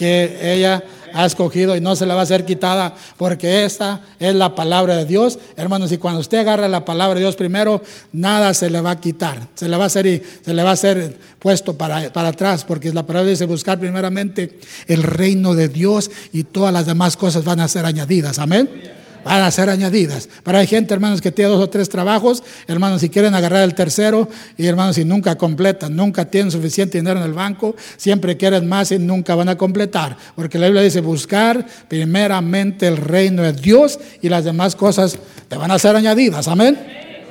[0.04, 0.84] que ella
[1.14, 4.98] ha escogido y no se la va a ser quitada porque esta es la palabra
[4.98, 5.40] de Dios.
[5.56, 7.82] Hermanos, y cuando usted agarra la palabra de Dios primero,
[8.12, 9.48] nada se le va a quitar.
[9.56, 12.92] Se le va a hacer, se le va a ser puesto para, para atrás porque
[12.92, 17.62] la palabra dice buscar primeramente el reino de Dios y todas las demás cosas van
[17.62, 18.40] a ser añadidas.
[18.40, 20.30] Amén van a ser añadidas.
[20.44, 23.74] Pero hay gente, hermanos, que tiene dos o tres trabajos, hermanos, si quieren agarrar el
[23.74, 28.68] tercero, y hermanos, si nunca completan, nunca tienen suficiente dinero en el banco, siempre quieren
[28.68, 30.18] más y nunca van a completar.
[30.36, 35.18] Porque la Biblia dice, buscar primeramente el reino de Dios y las demás cosas
[35.48, 36.48] te van a ser añadidas.
[36.48, 36.78] Amén.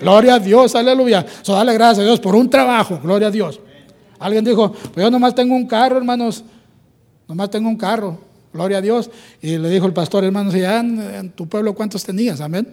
[0.01, 1.24] Gloria a Dios, aleluya.
[1.43, 3.61] So, dale gracias a Dios por un trabajo, gloria a Dios.
[4.18, 6.45] Alguien dijo, pues yo nomás tengo un carro, hermanos,
[7.28, 8.31] nomás tengo un carro.
[8.53, 9.11] Gloria a Dios.
[9.40, 12.66] Y le dijo el pastor, hermano, ya en, tu pueblo cuántos tenías, amén.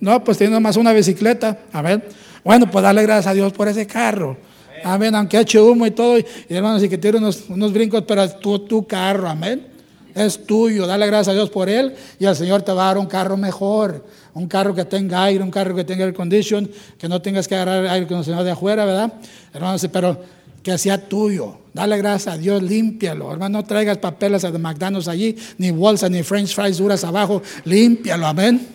[0.00, 2.02] No, pues tenía más una bicicleta, amén.
[2.44, 4.36] Bueno, pues dale gracias a Dios por ese carro.
[4.84, 8.04] Amén, aunque ha hecho humo y todo, y hermanos, y que tiene unos, unos brincos,
[8.06, 9.66] pero tu, tu carro, amén.
[10.14, 12.98] Es tuyo, dale gracias a Dios por él y el Señor te va a dar
[12.98, 14.04] un carro mejor,
[14.34, 17.54] un carro que tenga aire, un carro que tenga air condition, que no tengas que
[17.54, 19.12] agarrar aire acondicionado de afuera, ¿verdad?
[19.54, 20.20] Hermanos, pero
[20.62, 21.58] que sea tuyo.
[21.78, 23.30] Dale gracias a Dios, límpialo.
[23.30, 27.40] Hermano, no traigas papeles de McDonald's allí, ni bolsa, ni french fries duras abajo.
[27.66, 28.66] Límpialo, amén.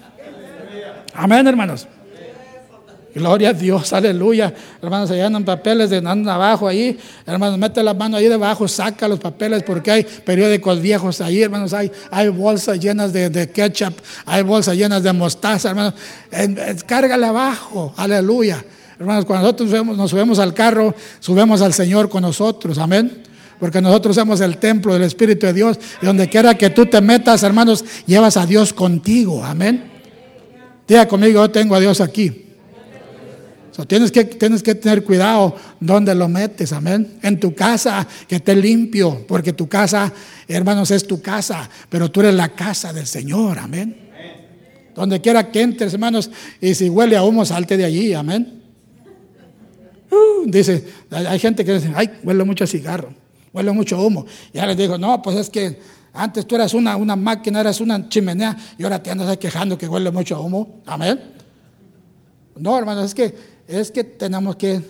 [1.13, 1.85] Amén, hermanos.
[3.13, 4.53] Gloria a Dios, aleluya.
[4.81, 6.97] Hermanos, se llenan papeles de andan abajo ahí.
[7.25, 11.73] Hermanos, mete la mano ahí debajo, saca los papeles porque hay periódicos viejos ahí, hermanos.
[11.73, 13.95] Hay, hay bolsas llenas de, ketchup,
[14.25, 15.95] hay bolsas llenas de mostaza, hermanos.
[16.85, 18.63] Cárgale abajo, aleluya.
[18.99, 23.23] Hermanos, cuando nosotros nos subimos al carro, subimos al Señor con nosotros, amén.
[23.59, 25.79] Porque nosotros somos el templo del Espíritu de Dios.
[26.01, 29.91] Y donde quiera que tú te metas, hermanos, llevas a Dios contigo, amén.
[30.87, 32.45] Diga conmigo, yo tengo a Dios aquí.
[33.87, 37.19] tienes, que, tienes que tener cuidado donde lo metes, amén.
[37.21, 40.11] En tu casa, que esté limpio, porque tu casa,
[40.47, 43.97] hermanos, es tu casa, pero tú eres la casa del Señor, amén.
[44.93, 46.29] Donde quiera que entres, hermanos,
[46.61, 48.62] y si huele a humo, salte de allí, amén.
[50.13, 53.13] Uh, dice, hay gente que dice, ay, huele mucho cigarro,
[53.51, 54.25] huele mucho humo.
[54.53, 55.79] Ya les digo, no, pues es que
[56.13, 59.87] antes tú eras una, una máquina, eras una chimenea y ahora te andas quejando que
[59.87, 60.81] huele mucho humo.
[60.85, 61.19] Amén.
[62.55, 63.35] No, hermanos, es que,
[63.67, 64.81] es que tenemos que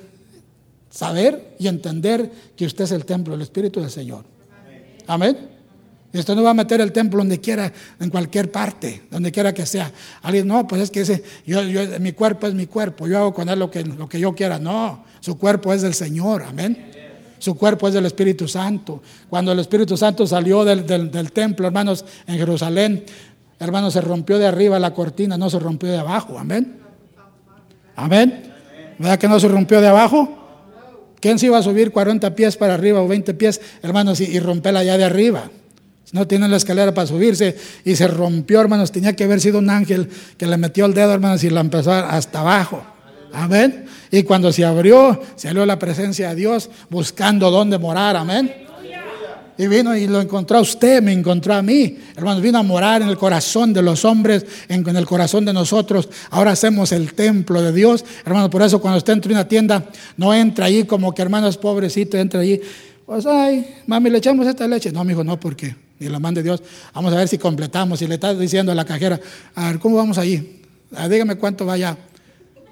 [0.89, 4.25] saber y entender que usted es el templo del Espíritu del Señor.
[5.07, 5.52] Amén.
[6.13, 9.51] Y usted no va a meter el templo donde quiera, en cualquier parte, donde quiera
[9.51, 9.91] que sea.
[10.21, 11.59] Alguien, no, pues es que ese, yo,
[11.99, 14.59] mi cuerpo es mi cuerpo, yo hago con él lo que, lo que yo quiera.
[14.59, 16.91] No, su cuerpo es del Señor, amén.
[17.39, 19.01] Su cuerpo es del Espíritu Santo.
[19.27, 23.03] Cuando el Espíritu Santo salió del, del templo, hermanos, en Jerusalén,
[23.59, 26.77] hermanos, se rompió de arriba la cortina, no se rompió de abajo, amén.
[27.95, 28.53] Amén.
[28.99, 30.37] ¿Verdad que no se rompió de abajo?
[31.19, 34.39] ¿Quién se iba a subir 40 pies para arriba o 20 pies, hermanos, y, y
[34.39, 35.49] romperla allá de arriba?
[36.13, 38.91] No tiene la escalera para subirse y se rompió, hermanos.
[38.91, 40.07] Tenía que haber sido un ángel
[40.37, 42.83] que le metió el dedo, hermanos, y la empezó hasta abajo.
[43.33, 43.85] Amén.
[44.11, 48.15] Y cuando se abrió, salió la presencia de Dios buscando dónde morar.
[48.15, 48.53] Amén.
[49.57, 51.97] Y vino y lo encontró a usted, me encontró a mí.
[52.15, 56.09] Hermanos, vino a morar en el corazón de los hombres, en, el corazón de nosotros.
[56.29, 58.05] Ahora hacemos el templo de Dios.
[58.23, 59.83] Hermanos, por eso cuando usted entra en una tienda,
[60.15, 62.61] no entra allí como que hermanos pobrecito, entra allí.
[63.05, 64.91] Pues, ay, mami, le echamos esta leche.
[64.91, 66.61] No, amigo, no, porque y la mande Dios.
[66.93, 68.01] Vamos a ver si completamos.
[68.01, 69.19] Y le estás diciendo a la cajera,
[69.55, 70.61] a ver, ¿cómo vamos allí?
[71.09, 71.97] dígame cuánto vaya.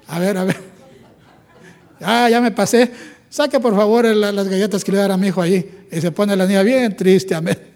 [0.06, 0.56] A ver, a ver.
[2.00, 2.92] Ah, ya me pasé.
[3.30, 5.64] Saque por favor las galletas que le dar a mi hijo allí.
[5.90, 7.71] Y se pone la niña bien triste, amén.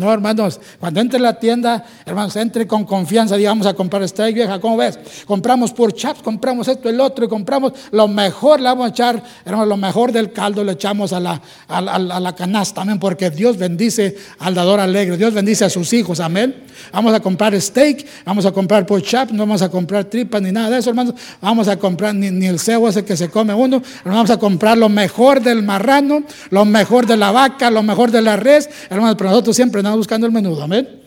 [0.00, 4.34] No, hermanos, cuando entre a la tienda, hermanos, entre con confianza, digamos a comprar steak
[4.34, 4.98] vieja, ¿cómo ves?
[5.26, 9.22] Compramos por chaps, compramos esto, el otro, y compramos lo mejor, le vamos a echar,
[9.44, 13.58] hermanos, lo mejor del caldo le echamos a la, a, la canasta, amén, porque Dios
[13.58, 16.64] bendice al dador alegre, Dios bendice a sus hijos, amén.
[16.94, 20.50] Vamos a comprar steak, vamos a comprar por chaps, no vamos a comprar tripas ni
[20.50, 23.52] nada de eso, hermanos, vamos a comprar ni, ni el cebo ese que se come
[23.52, 28.10] uno, vamos a comprar lo mejor del marrano, lo mejor de la vaca, lo mejor
[28.10, 31.00] de la res, hermanos, pero nosotros siempre buscando el menudo, amén.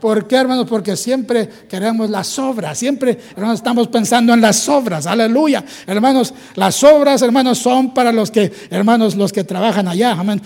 [0.00, 0.66] ¿Por qué, hermanos?
[0.68, 5.64] Porque siempre queremos las obras, siempre, hermanos, estamos pensando en las obras, aleluya.
[5.86, 10.40] Hermanos, las obras, hermanos, son para los que, hermanos, los que trabajan allá, amén.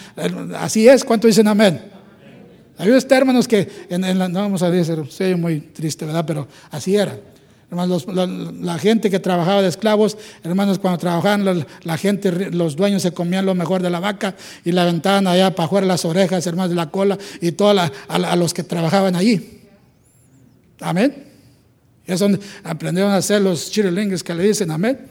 [0.56, 1.82] Así es, ¿cuánto dicen amén?
[2.78, 6.24] Hay usted, hermanos, que no vamos a decir, soy muy triste, ¿verdad?
[6.26, 7.18] Pero así era.
[7.70, 13.12] Hermanos, la, gente que trabajaba de esclavos, hermanos, cuando trabajaban, la, gente, los dueños se
[13.12, 16.74] comían lo mejor de la vaca y la aventaban allá para afuera las orejas, hermanos,
[16.74, 19.60] la cola y todos a, los que trabajaban allí.
[20.80, 21.28] Amén.
[22.06, 22.28] Eso
[22.64, 25.06] aprendieron a hacer los chirilingues que le dicen, amén.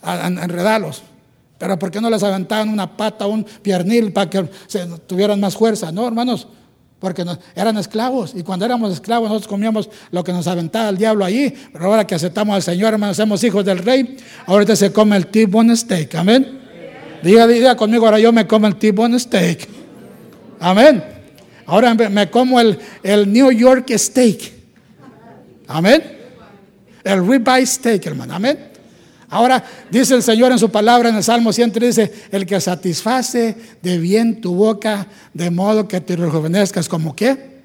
[0.00, 1.02] A, enredarlos.
[1.58, 4.42] Pero ¿por qué no les aventaban una pata, un piernil para que
[5.06, 5.92] tuvieran más fuerza?
[5.92, 6.48] No, hermanos
[6.98, 7.24] porque
[7.54, 11.54] eran esclavos y cuando éramos esclavos nosotros comíamos lo que nos aventaba el diablo allí,
[11.72, 15.28] pero ahora que aceptamos al Señor, hermanos, somos hijos del rey, ahorita se come el
[15.28, 16.58] T-bone steak, amén.
[17.22, 19.68] Diga, diga conmigo, ahora yo me como el T-bone steak,
[20.58, 21.04] amén.
[21.66, 24.52] Ahora me como el, el New York steak,
[25.68, 26.02] amén.
[27.04, 28.67] El ribeye steak, hermano, amén.
[29.30, 33.56] Ahora dice el Señor en su palabra en el Salmo 100, dice, el que satisface
[33.82, 37.58] de bien tu boca, de modo que te rejuvenezcas como qué.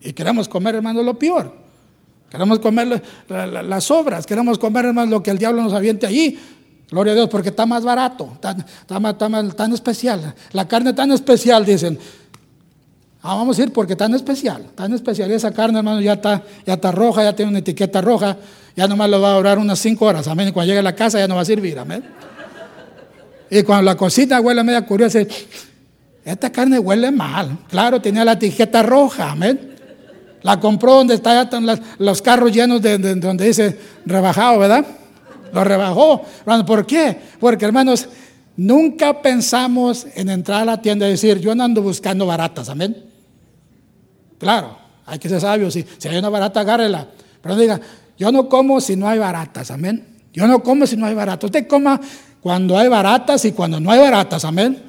[0.00, 1.54] Y queremos comer, hermano, lo peor.
[2.30, 6.38] Queremos comer las obras, queremos comer, hermano, lo que el diablo nos aviente allí.
[6.90, 10.34] Gloria a Dios, porque está más barato, tan, tan especial.
[10.52, 11.98] La carne tan especial, dicen.
[13.22, 15.30] Ah, vamos a ir porque tan especial, tan especial.
[15.30, 18.36] Esa carne, hermano, ya está, ya está roja, ya tiene una etiqueta roja
[18.76, 20.48] ya nomás lo va a durar unas cinco horas, amén.
[20.48, 22.02] Y cuando llegue a la casa ya no va a servir, amén.
[23.50, 25.20] Y cuando la cosita huele media curiosa,
[26.24, 27.58] esta carne huele mal.
[27.68, 29.76] Claro, tenía la etiqueta roja, amén.
[30.42, 31.66] La compró donde están
[31.98, 34.84] los carros llenos de, donde dice rebajado, ¿verdad?
[35.52, 36.22] Lo rebajó.
[36.66, 37.18] ¿Por qué?
[37.38, 38.08] Porque, hermanos,
[38.56, 43.04] nunca pensamos en entrar a la tienda y decir, yo no ando buscando baratas, amén.
[44.38, 45.70] Claro, hay que ser sabio.
[45.70, 47.08] Si, si hay una barata, agárrela.
[47.40, 47.80] Pero diga,
[48.24, 50.02] yo no como si no hay baratas, amén.
[50.32, 51.44] Yo no como si no hay baratas.
[51.44, 52.00] Usted coma
[52.40, 54.82] cuando hay baratas y cuando no hay baratas, amén.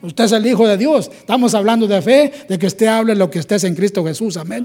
[0.00, 1.10] Usted es el Hijo de Dios.
[1.12, 4.64] Estamos hablando de fe, de que usted hable lo que usted en Cristo Jesús, amén.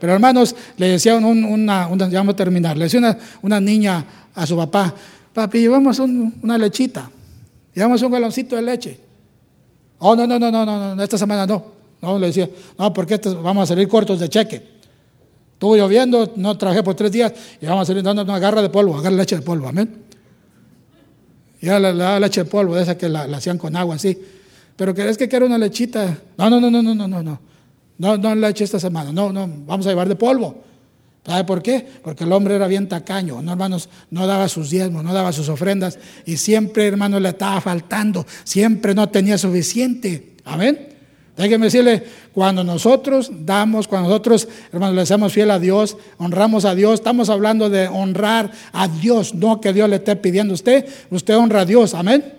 [0.00, 4.56] Pero hermanos, le decía una, una, vamos a terminar, le decía una, niña a su
[4.56, 4.92] papá,
[5.32, 7.08] papi, llevamos una lechita,
[7.72, 8.98] llevamos un galoncito de leche.
[9.98, 11.78] Oh, no, no, no, no, no, esta semana no.
[12.02, 14.77] No, le decía, no, porque vamos a salir cortos de cheque.
[15.58, 18.70] Estuvo lloviendo, no trabajé por tres días y vamos a salir dando una garra de
[18.70, 20.04] polvo, agarra leche de polvo, amén.
[21.60, 24.16] Ya le daba leche de polvo, de esa que la, hacían con agua así.
[24.76, 26.16] Pero querés que quiera una lechita.
[26.36, 27.40] No, no, no, no, no, no, no, no.
[27.98, 29.10] No, no leche esta semana.
[29.10, 30.62] No, no, vamos a llevar de polvo.
[31.26, 31.84] ¿Sabe por qué?
[32.04, 35.48] Porque el hombre era bien tacaño, no hermanos, no daba sus diezmos, no daba sus
[35.48, 40.36] ofrendas y siempre, hermanos, le estaba faltando, siempre no tenía suficiente.
[40.44, 40.87] Amén.
[41.38, 42.02] Déjeme decirle,
[42.34, 47.30] cuando nosotros damos, cuando nosotros, hermanos, le hacemos fiel a Dios, honramos a Dios, estamos
[47.30, 51.60] hablando de honrar a Dios, no que Dios le esté pidiendo a usted, usted honra
[51.60, 52.34] a Dios, amén.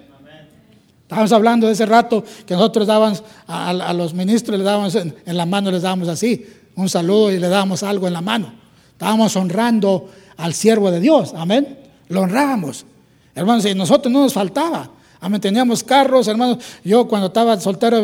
[1.03, 5.45] Estamos hablando de ese rato que nosotros dábamos a, los ministros, le dábamos en, la
[5.45, 6.45] mano, les dábamos así,
[6.75, 8.51] un saludo y le dábamos algo en la mano.
[8.91, 11.79] Estábamos honrando al siervo de Dios, amén.
[12.09, 12.85] Lo honrábamos.
[13.33, 14.91] Hermanos, y nosotros no nos faltaba.
[15.21, 15.41] Amén.
[15.41, 16.59] Teníamos carros, hermanos.
[16.83, 18.01] Yo cuando estaba soltero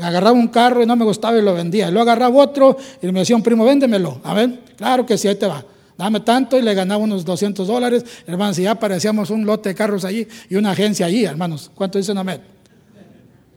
[0.00, 1.90] agarraba un carro y no me gustaba y lo vendía.
[1.90, 4.20] Luego agarraba otro y me decía un primo, véndemelo.
[4.24, 4.60] Amén.
[4.76, 5.64] Claro que sí, ahí te va.
[5.98, 8.04] Dame tanto y le ganaba unos 200 dólares.
[8.26, 11.70] Hermanos, y ya parecíamos un lote de carros allí y una agencia allí, hermanos.
[11.74, 12.40] ¿Cuánto dicen amén?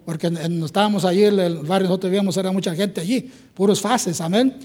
[0.06, 0.32] Porque
[0.66, 4.56] estábamos allí, en el barrio nosotros vivíamos, era mucha gente allí, puros fases, amén.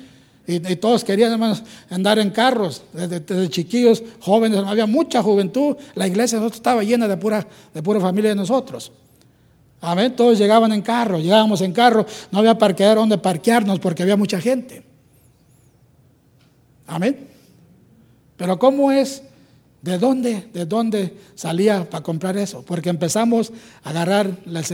[0.47, 5.77] Y, todos querían, hermanos, andar en carros, desde, chiquillos, jóvenes, había mucha juventud.
[5.95, 8.93] La iglesia nosotros estaba llena de pura, de pura familia de nosotros.
[9.81, 10.15] Amén.
[10.15, 14.41] Todos llegaban en carro, llegábamos en carro, no había parqueadero donde parquearnos porque había mucha
[14.41, 14.83] gente.
[16.87, 17.29] Amén.
[18.37, 19.23] Pero ¿cómo es
[19.85, 22.65] ¿De dónde, ¿De dónde salía para comprar eso?
[22.67, 24.31] Porque empezamos a agarrar,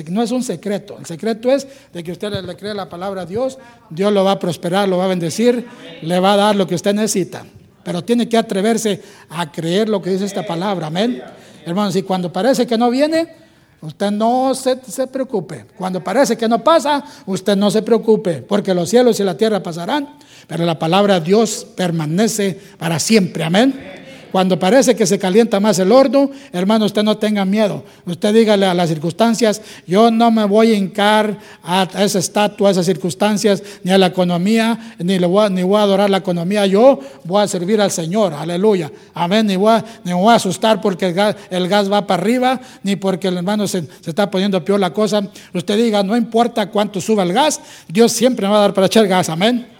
[0.08, 3.26] no es un secreto, el secreto es de que usted le cree la palabra a
[3.26, 3.58] Dios,
[3.90, 5.66] Dios lo va a prosperar, lo va a bendecir,
[6.02, 7.44] le va a dar lo que usted necesita.
[7.82, 11.20] Pero tiene que atreverse a creer lo que dice esta palabra, amén.
[11.66, 13.50] Hermanos, y cuando parece que no viene,
[13.82, 15.64] Usted no se, se, preocupe.
[15.74, 19.62] Cuando parece que no pasa, usted no se preocupe, porque los cielos y la tierra
[19.62, 23.42] pasarán, pero la palabra de Dios permanece para siempre.
[23.42, 23.99] Amén.
[24.32, 27.84] Cuando parece que se calienta más el horno, hermano, usted no tenga miedo.
[28.06, 32.72] Usted dígale a las circunstancias, yo no me voy a hincar a esa estatua, a
[32.72, 36.66] esas circunstancias, ni a la economía, ni, le voy, a, a adorar la economía.
[36.66, 38.90] Yo voy a servir al Señor, aleluya.
[39.14, 42.60] Amén, ni, voy a, voy a asustar porque el gas, el gas, va para arriba,
[42.82, 45.22] ni porque el hermano se, se está poniendo peor la cosa.
[45.52, 48.86] Usted diga, no importa cuánto suba el gas, Dios siempre me va a dar para
[48.86, 49.79] echar gas, amén.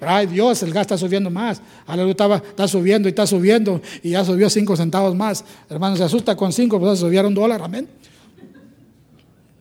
[0.00, 1.60] Ay Dios, el gas está subiendo más.
[1.86, 3.80] Aleluya, está subiendo y está subiendo.
[4.02, 5.44] Y ya subió cinco centavos más.
[5.68, 7.62] Hermano, se asusta con cinco, pues subieron un dólar.
[7.62, 7.88] Amén.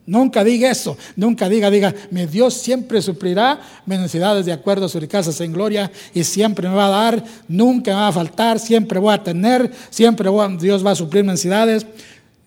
[0.07, 4.89] Nunca diga eso, nunca diga, diga, mi Dios siempre suplirá mis necesidades de acuerdo a
[4.89, 8.59] su riquezas en gloria y siempre me va a dar, nunca me va a faltar,
[8.59, 10.29] siempre voy a tener, siempre
[10.59, 11.87] Dios va a suplir mis necesidades.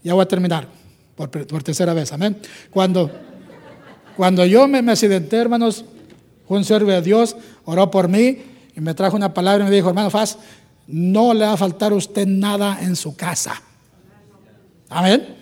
[0.04, 0.68] Ya voy a terminar
[1.16, 2.36] por, por tercera vez, amén.
[2.70, 3.10] Cuando,
[4.16, 5.84] cuando yo me, me accidenté, hermanos,
[6.56, 8.38] un siervo de Dios oró por mí
[8.74, 10.38] y me trajo una palabra y me dijo, hermano Faz,
[10.86, 13.60] no le va a faltar a usted nada en su casa.
[14.88, 15.36] Amén.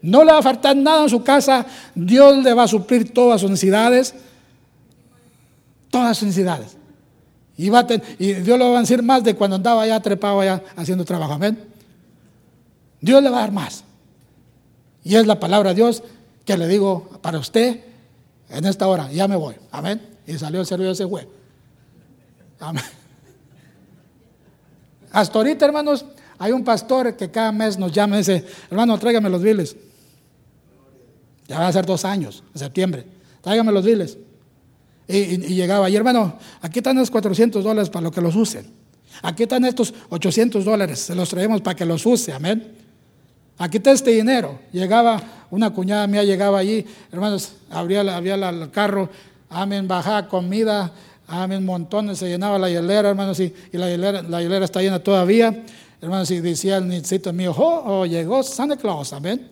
[0.00, 1.66] No le va a faltar nada en su casa.
[1.94, 4.14] Dios le va a suplir todas sus necesidades.
[5.90, 6.76] Todas sus necesidades.
[7.56, 7.86] Y, va
[8.18, 11.34] y Dios le va a decir más de cuando andaba allá trepado allá haciendo trabajo.
[11.34, 11.58] Amén.
[13.00, 13.84] Dios le va a dar más.
[15.04, 16.02] Y es la palabra de Dios
[16.44, 17.80] que le digo para usted
[18.48, 19.10] en esta hora.
[19.12, 19.56] Ya me voy.
[19.70, 20.13] Amén.
[20.26, 21.28] Y salió el servicio ese fue.
[22.60, 22.84] Amén.
[25.12, 26.04] Hasta ahorita, hermanos,
[26.38, 29.76] hay un pastor que cada mes nos llama y dice, hermano, tráigame los biles.
[31.46, 33.04] Ya va a ser dos años, en septiembre.
[33.40, 34.18] Tráigame los biles.
[35.06, 38.66] Y, llegaba, y hermano, aquí están los 400 dólares para lo que los usen.
[39.22, 42.72] Aquí están estos 800 dólares, se los traemos para que los use, amén.
[43.58, 44.58] Aquí está este dinero.
[44.72, 49.08] Llegaba, una cuñada mía llegaba allí, hermanos, abría, abría el carro,
[49.50, 50.92] amén, bajaba comida,
[51.26, 55.64] amén, montones, se llenaba la hielera, hermanos, y, la, hielera, la hielera está llena todavía.
[56.00, 59.50] Hermanos, y decía el nietito mío, oh, oh, llegó Santa Claus, amén.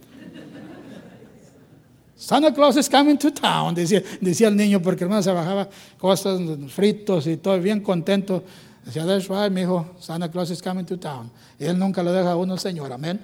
[2.22, 5.68] Santa Claus is coming to town, decía, decía el niño, porque hermano se bajaba
[5.98, 8.44] cosas fritos y todo, bien contento.
[8.84, 11.30] Decía, that's right, mi hijo, Santa Claus is coming to town.
[11.58, 13.20] Y él nunca lo deja a uno, Señor, amén.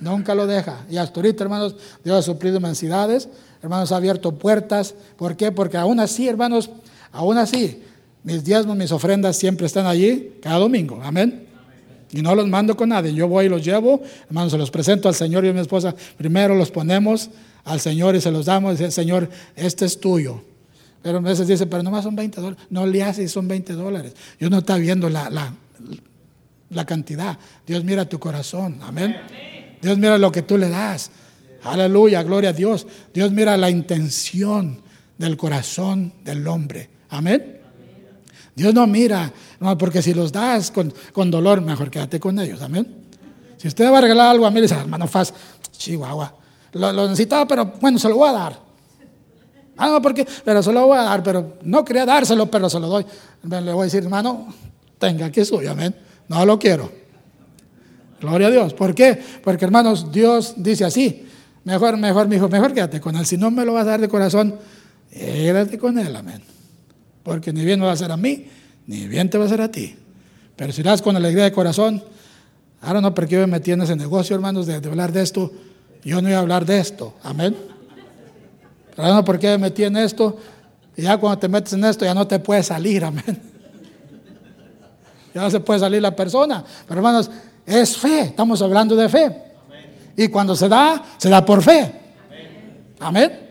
[0.00, 0.84] Nunca lo deja.
[0.88, 3.28] Y hasta ahorita, hermanos, Dios ha suplido mensidades,
[3.62, 4.94] hermanos, ha abierto puertas.
[5.16, 5.52] ¿Por qué?
[5.52, 6.70] Porque aún así, hermanos,
[7.12, 7.82] aún así,
[8.24, 11.00] mis diezmos, mis ofrendas siempre están allí cada domingo.
[11.02, 11.46] Amén.
[12.12, 13.14] Y no los mando con nadie.
[13.14, 15.94] Yo voy y los llevo, hermanos, se los presento al Señor y a mi esposa.
[16.18, 17.30] Primero los ponemos
[17.64, 18.78] al Señor y se los damos.
[18.78, 20.42] Dice, Señor, este es tuyo.
[21.02, 22.66] Pero a veces dice, pero nomás son 20 dólares.
[22.70, 24.14] No le hace, son 20 dólares.
[24.38, 25.54] Dios no está viendo la, la,
[26.70, 27.38] la cantidad.
[27.66, 28.78] Dios mira tu corazón.
[28.82, 29.16] Amén.
[29.80, 31.10] Dios mira lo que tú le das.
[31.64, 32.86] Aleluya, gloria a Dios.
[33.12, 34.80] Dios mira la intención
[35.16, 36.90] del corazón del hombre.
[37.10, 37.60] Amén.
[38.54, 42.60] Dios no mira, no, porque si los das con, con, dolor, mejor quédate con ellos.
[42.60, 42.86] Amén.
[43.56, 45.32] Si usted va a regalar algo a mí, dice, hermano Faz,
[45.70, 46.34] chihuahua,
[46.72, 48.60] lo, lo, necesitaba, pero bueno, se lo voy a dar.
[49.76, 52.78] Ah, no, porque, pero se lo voy a dar, pero no quería dárselo, pero se
[52.78, 53.06] lo doy.
[53.44, 54.52] Le voy a decir, hermano,
[54.98, 55.94] tenga que suyo, amén.
[56.28, 56.92] No lo quiero.
[58.20, 58.74] Gloria a Dios.
[58.74, 59.20] ¿Por qué?
[59.42, 61.26] Porque hermanos, Dios dice así.
[61.64, 63.24] Mejor, mejor, mi hijo, mejor quédate con él.
[63.26, 64.56] Si no me lo vas a dar de corazón,
[65.10, 66.42] quédate con él, amén.
[67.22, 68.48] Porque ni bien me va a hacer a mí,
[68.86, 69.96] ni bien te va a hacer a ti.
[70.56, 72.02] Pero si das con alegría de corazón,
[72.80, 75.52] ahora no, porque yo me metí en ese negocio, hermanos, de, hablar de esto.
[76.04, 77.56] Yo no voy a hablar de esto, amén.
[78.96, 80.36] Ahora no, porque me metí en esto.
[80.96, 83.40] Ya cuando te metes en esto, ya no te puedes salir, amén.
[85.32, 86.62] Ya no se puede salir la persona.
[86.86, 87.30] Pero hermanos,
[87.64, 89.51] es fe, estamos hablando de fe.
[90.16, 91.92] Y cuando se da, se da por fe.
[93.00, 93.42] Amén.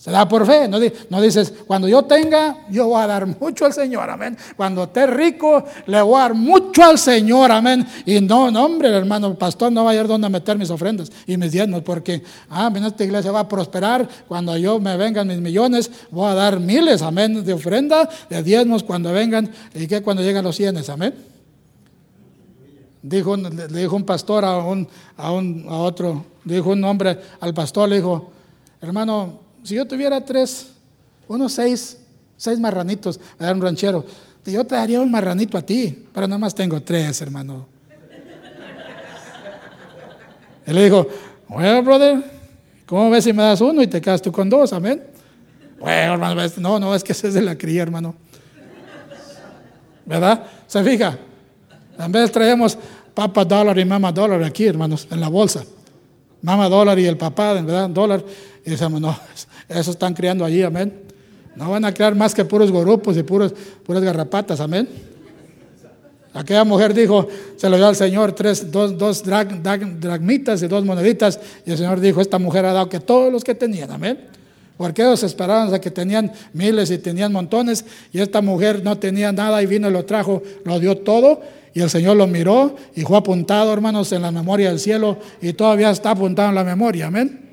[0.00, 0.66] Se da por fe.
[0.66, 4.08] No, dices, cuando yo tenga, yo voy a dar mucho al Señor.
[4.08, 4.34] Amén.
[4.56, 7.52] Cuando esté rico, le voy a dar mucho al Señor.
[7.52, 7.86] Amén.
[8.06, 11.36] Y no, no, hombre, hermano pastor, no va a ir donde meter mis ofrendas y
[11.36, 14.08] mis diezmos, porque, ah, esta iglesia va a prosperar.
[14.26, 18.82] Cuando yo me vengan mis millones, voy a dar miles, amén, de ofrenda, de diezmos
[18.82, 19.50] cuando vengan.
[19.74, 21.12] ¿Y que Cuando llegan los cienes, amén.
[23.02, 24.86] Dijo, le dijo un pastor a, un,
[25.16, 28.30] a, un, a otro, dijo un hombre al pastor, le dijo,
[28.80, 30.72] hermano, si yo tuviera tres,
[31.26, 31.98] unos seis,
[32.36, 34.04] seis marranitos, era un ranchero,
[34.44, 37.66] yo te daría un marranito a ti, pero nada más tengo tres, hermano.
[40.66, 41.06] Él le dijo,
[41.48, 42.22] bueno, brother,
[42.86, 44.72] ¿cómo ves si me das uno y te quedas tú con dos?
[44.72, 45.02] Amén.
[45.78, 48.14] Bueno, hermano, no, no, es que ese es de la cría, hermano.
[50.04, 50.44] ¿Verdad?
[50.66, 51.18] ¿Se fija?
[52.04, 52.78] En vez traemos
[53.14, 55.64] papa dólar y mamá dólar aquí, hermanos, en la bolsa.
[56.42, 57.90] mamá dólar y el papá, ¿verdad?
[57.90, 58.24] Dólar.
[58.64, 59.16] Y decimos, no,
[59.68, 60.92] eso están criando allí, amén.
[61.56, 63.52] No van a crear más que puros gorupos y puros,
[63.84, 64.88] puras garrapatas, amén.
[66.32, 71.40] Aquella mujer dijo, se lo dio al Señor tres, dos, dos dragmitas y dos moneditas.
[71.66, 74.28] Y el Señor dijo, esta mujer ha dado que todos los que tenían, amén.
[74.76, 77.84] Porque ellos esperaban a que tenían miles y tenían montones.
[78.12, 81.40] Y esta mujer no tenía nada y vino y lo trajo, lo dio todo.
[81.72, 85.18] Y el Señor lo miró y fue apuntado, hermanos, en la memoria del cielo.
[85.40, 87.50] Y todavía está apuntado en la memoria, amén.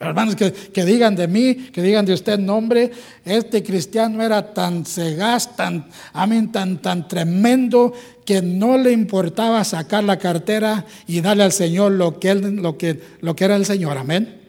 [0.00, 2.92] Hermanos, que, digan de mí, que digan de usted nombre,
[3.24, 7.92] este cristiano era tan cegaz, tan, amén, tan, tan tremendo,
[8.24, 12.78] que no le importaba sacar la cartera y darle al Señor lo que, él, lo
[12.78, 14.40] que, lo que era el Señor, amén.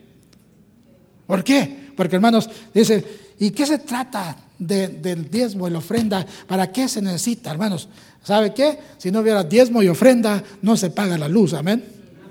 [1.26, 1.90] ¿Por qué?
[1.96, 3.04] Porque hermanos, dice,
[3.40, 6.24] ¿y qué se trata del diezmo y la ofrenda?
[6.46, 7.88] ¿Para qué se necesita, hermanos?
[8.22, 8.78] ¿Sabe qué?
[8.98, 11.82] Si no hubiera diezmo y ofrenda, no se paga la luz, amén.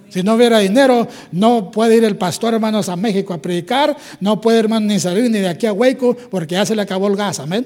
[0.10, 4.39] Si no hubiera dinero, no puede ir el pastor, hermanos, a México a predicar, no
[4.41, 7.15] puede, hermanos, ni salir ni de aquí a Hueco, porque ya se le acabó el
[7.15, 7.65] gas, amén.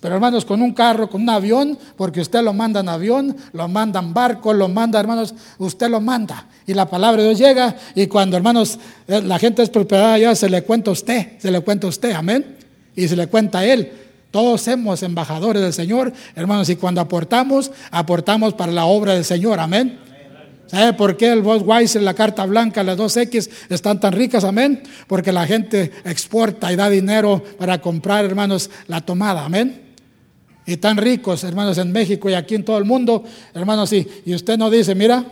[0.00, 3.68] Pero hermanos, con un carro, con un avión, porque usted lo manda en avión, lo
[3.68, 6.46] manda en barco, lo manda, hermanos, usted lo manda.
[6.66, 10.34] Y la palabra de Dios llega, y cuando, hermanos, eh, la gente es preparada ya,
[10.34, 12.59] se le cuenta a usted, se le cuenta a usted, amén.
[12.96, 13.92] Y se le cuenta a él.
[14.30, 19.58] Todos somos embajadores del Señor, hermanos, y cuando aportamos, aportamos para la obra del Señor,
[19.58, 19.98] amén.
[20.70, 24.44] ¿Sabe por qué el Budweiser, la carta blanca, las dos X están tan ricas?
[24.44, 24.84] Amén.
[25.08, 29.44] Porque la gente exporta y da dinero para comprar, hermanos, la tomada.
[29.44, 29.82] Amén.
[30.66, 34.32] Y tan ricos, hermanos, en México y aquí en todo el mundo, hermanos, y, y
[34.32, 35.24] usted no dice, mira,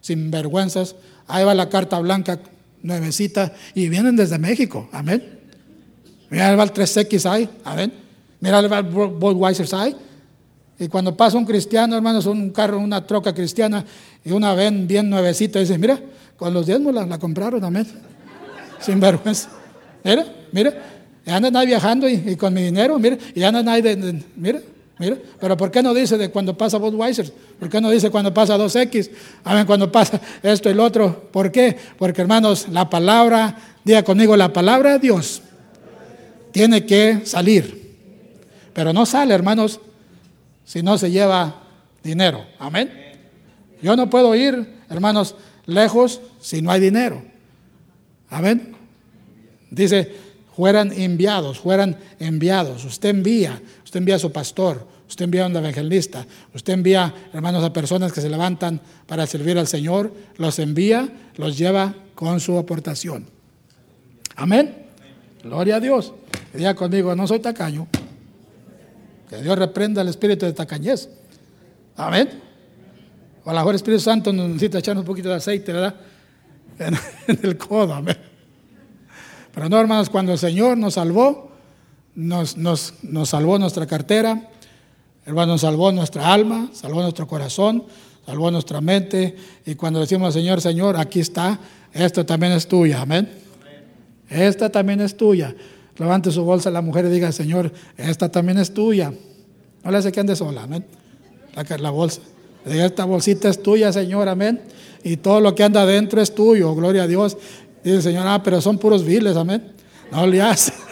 [0.00, 0.96] sin vergüenzas,
[1.28, 2.40] ahí va la carta blanca
[2.82, 4.88] nuevecita y vienen desde México.
[4.90, 5.41] Amén.
[6.32, 7.46] Mira, el 3X ahí.
[7.62, 7.92] Amén.
[8.40, 9.94] Mira, ahí va el Budweiser ahí.
[10.78, 13.84] Y cuando pasa un cristiano, hermanos, un carro, una troca cristiana,
[14.24, 16.00] y una ven bien nuevecita, dice, mira,
[16.38, 17.86] con los diezmos la, compraron, amén.
[18.80, 19.50] Sin vergüenza.
[20.02, 20.72] Mira, mira,
[21.26, 24.62] y andan ahí viajando y, con mi dinero, mira, y andan ahí, de, mira,
[24.98, 25.18] mira.
[25.38, 27.30] Pero ¿por qué no dice de cuando pasa Budweiser?
[27.60, 29.10] ¿Por qué no dice cuando pasa 2X?
[29.44, 31.28] Amén, cuando pasa esto y lo otro.
[31.30, 31.76] ¿Por qué?
[31.98, 33.54] Porque, hermanos, la palabra,
[33.84, 35.42] diga conmigo, la palabra de Dios
[36.52, 37.82] tiene que salir.
[38.72, 39.80] Pero no sale, hermanos,
[40.64, 41.62] si no se lleva
[42.02, 42.44] dinero.
[42.58, 42.90] Amén.
[43.82, 45.34] Yo no puedo ir, hermanos,
[45.66, 47.22] lejos si no hay dinero.
[48.30, 48.74] Amén.
[49.70, 50.14] Dice,
[50.54, 52.84] fueran enviados, fueran enviados.
[52.84, 57.64] Usted envía, usted envía a su pastor, usted envía a un evangelista, usted envía, hermanos,
[57.64, 62.56] a personas que se levantan para servir al Señor, los envía, los lleva con su
[62.56, 63.26] aportación.
[64.36, 64.76] Amén.
[65.42, 66.12] Gloria a Dios.
[66.54, 67.86] Diga conmigo, no soy tacaño.
[69.28, 71.08] Que Dios reprenda el espíritu de tacañez.
[71.96, 72.28] Amén.
[73.44, 75.94] O a lo mejor el Espíritu Santo nos necesita echar un poquito de aceite, ¿verdad?
[76.78, 78.16] En, el codo, amén.
[79.54, 81.52] Pero no, hermanos, cuando el Señor nos salvó,
[82.14, 84.48] nos, nos, nos salvó nuestra cartera,
[85.26, 87.84] hermano, nos salvó nuestra alma, salvó nuestro corazón,
[88.24, 89.36] salvó nuestra mente.
[89.66, 91.58] Y cuando decimos al Señor, Señor, aquí está,
[91.92, 93.28] esto también es tuya, amén.
[94.28, 95.54] Esta también es tuya.
[95.98, 99.12] Levante su bolsa la mujer y diga, Señor, esta también es tuya.
[99.84, 100.84] No le hace que ande sola, amén.
[101.54, 102.20] La, la bolsa.
[102.64, 104.60] Diga, esta bolsita es tuya, Señor, amén.
[105.04, 107.36] Y todo lo que anda adentro es tuyo, gloria a Dios.
[107.82, 109.72] Dice el Señor, ah, pero son puros viles, amén.
[110.10, 110.72] No le hace.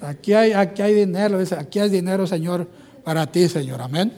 [0.00, 2.66] Aquí hay, aquí hay dinero, dice, aquí hay dinero, Señor,
[3.04, 4.12] para ti, Señor, amén.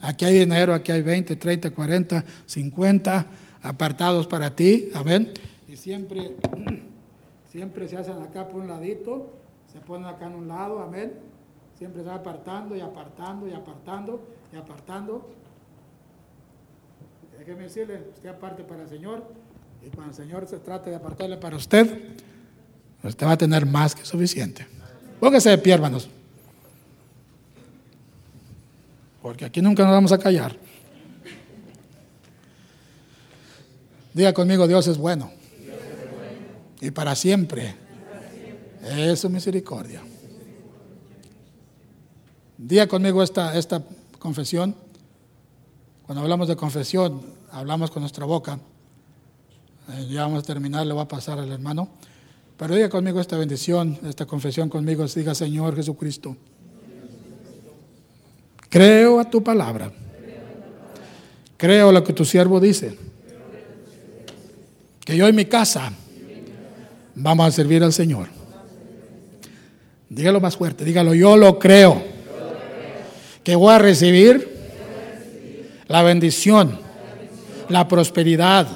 [0.00, 3.26] Aquí hay dinero, aquí hay 20, 30, 40, 50
[3.60, 5.30] apartados para ti, amén.
[5.68, 6.30] Y siempre
[7.50, 9.32] Siempre se hacen acá por un ladito,
[9.72, 11.14] se ponen acá en un lado, amén.
[11.78, 14.20] Siempre se va apartando y apartando y apartando
[14.52, 15.30] y apartando.
[17.38, 19.24] Déjeme decirle, usted aparte para el Señor
[19.84, 22.16] y cuando el Señor se trate de apartarle para usted,
[23.02, 24.66] usted va a tener más que suficiente.
[25.18, 26.10] Póngase de pie, hermanos.
[29.22, 30.56] Porque aquí nunca nos vamos a callar.
[34.12, 35.37] Diga conmigo, Dios es bueno
[36.80, 37.74] y para siempre.
[38.84, 40.02] Es su misericordia.
[42.56, 43.82] Diga conmigo esta, esta
[44.18, 44.74] confesión.
[46.06, 48.58] Cuando hablamos de confesión, hablamos con nuestra boca.
[49.90, 51.88] Eh, ya vamos a terminar, le va a pasar al hermano.
[52.56, 55.06] Pero diga conmigo esta bendición, esta confesión conmigo.
[55.06, 56.36] Diga, Señor Jesucristo,
[58.68, 59.92] creo a tu palabra.
[61.56, 62.96] Creo lo que tu siervo dice.
[65.04, 65.92] Que yo en mi casa
[67.20, 68.28] Vamos a servir al Señor.
[70.08, 72.00] Dígalo más fuerte, dígalo, yo lo creo.
[73.42, 74.56] Que voy a recibir.
[75.88, 76.78] La, bendición,
[77.68, 78.68] la prosperidad,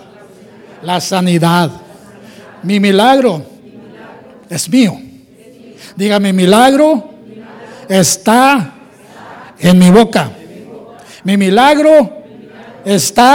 [0.83, 1.71] la sanidad.
[2.65, 3.45] Mi, milagro
[4.51, 4.99] es mío.
[5.95, 7.11] Diga, mi milagro,
[7.89, 8.75] está,
[9.61, 10.33] en mi boca.
[11.23, 12.11] Mi, milagro
[12.85, 13.31] está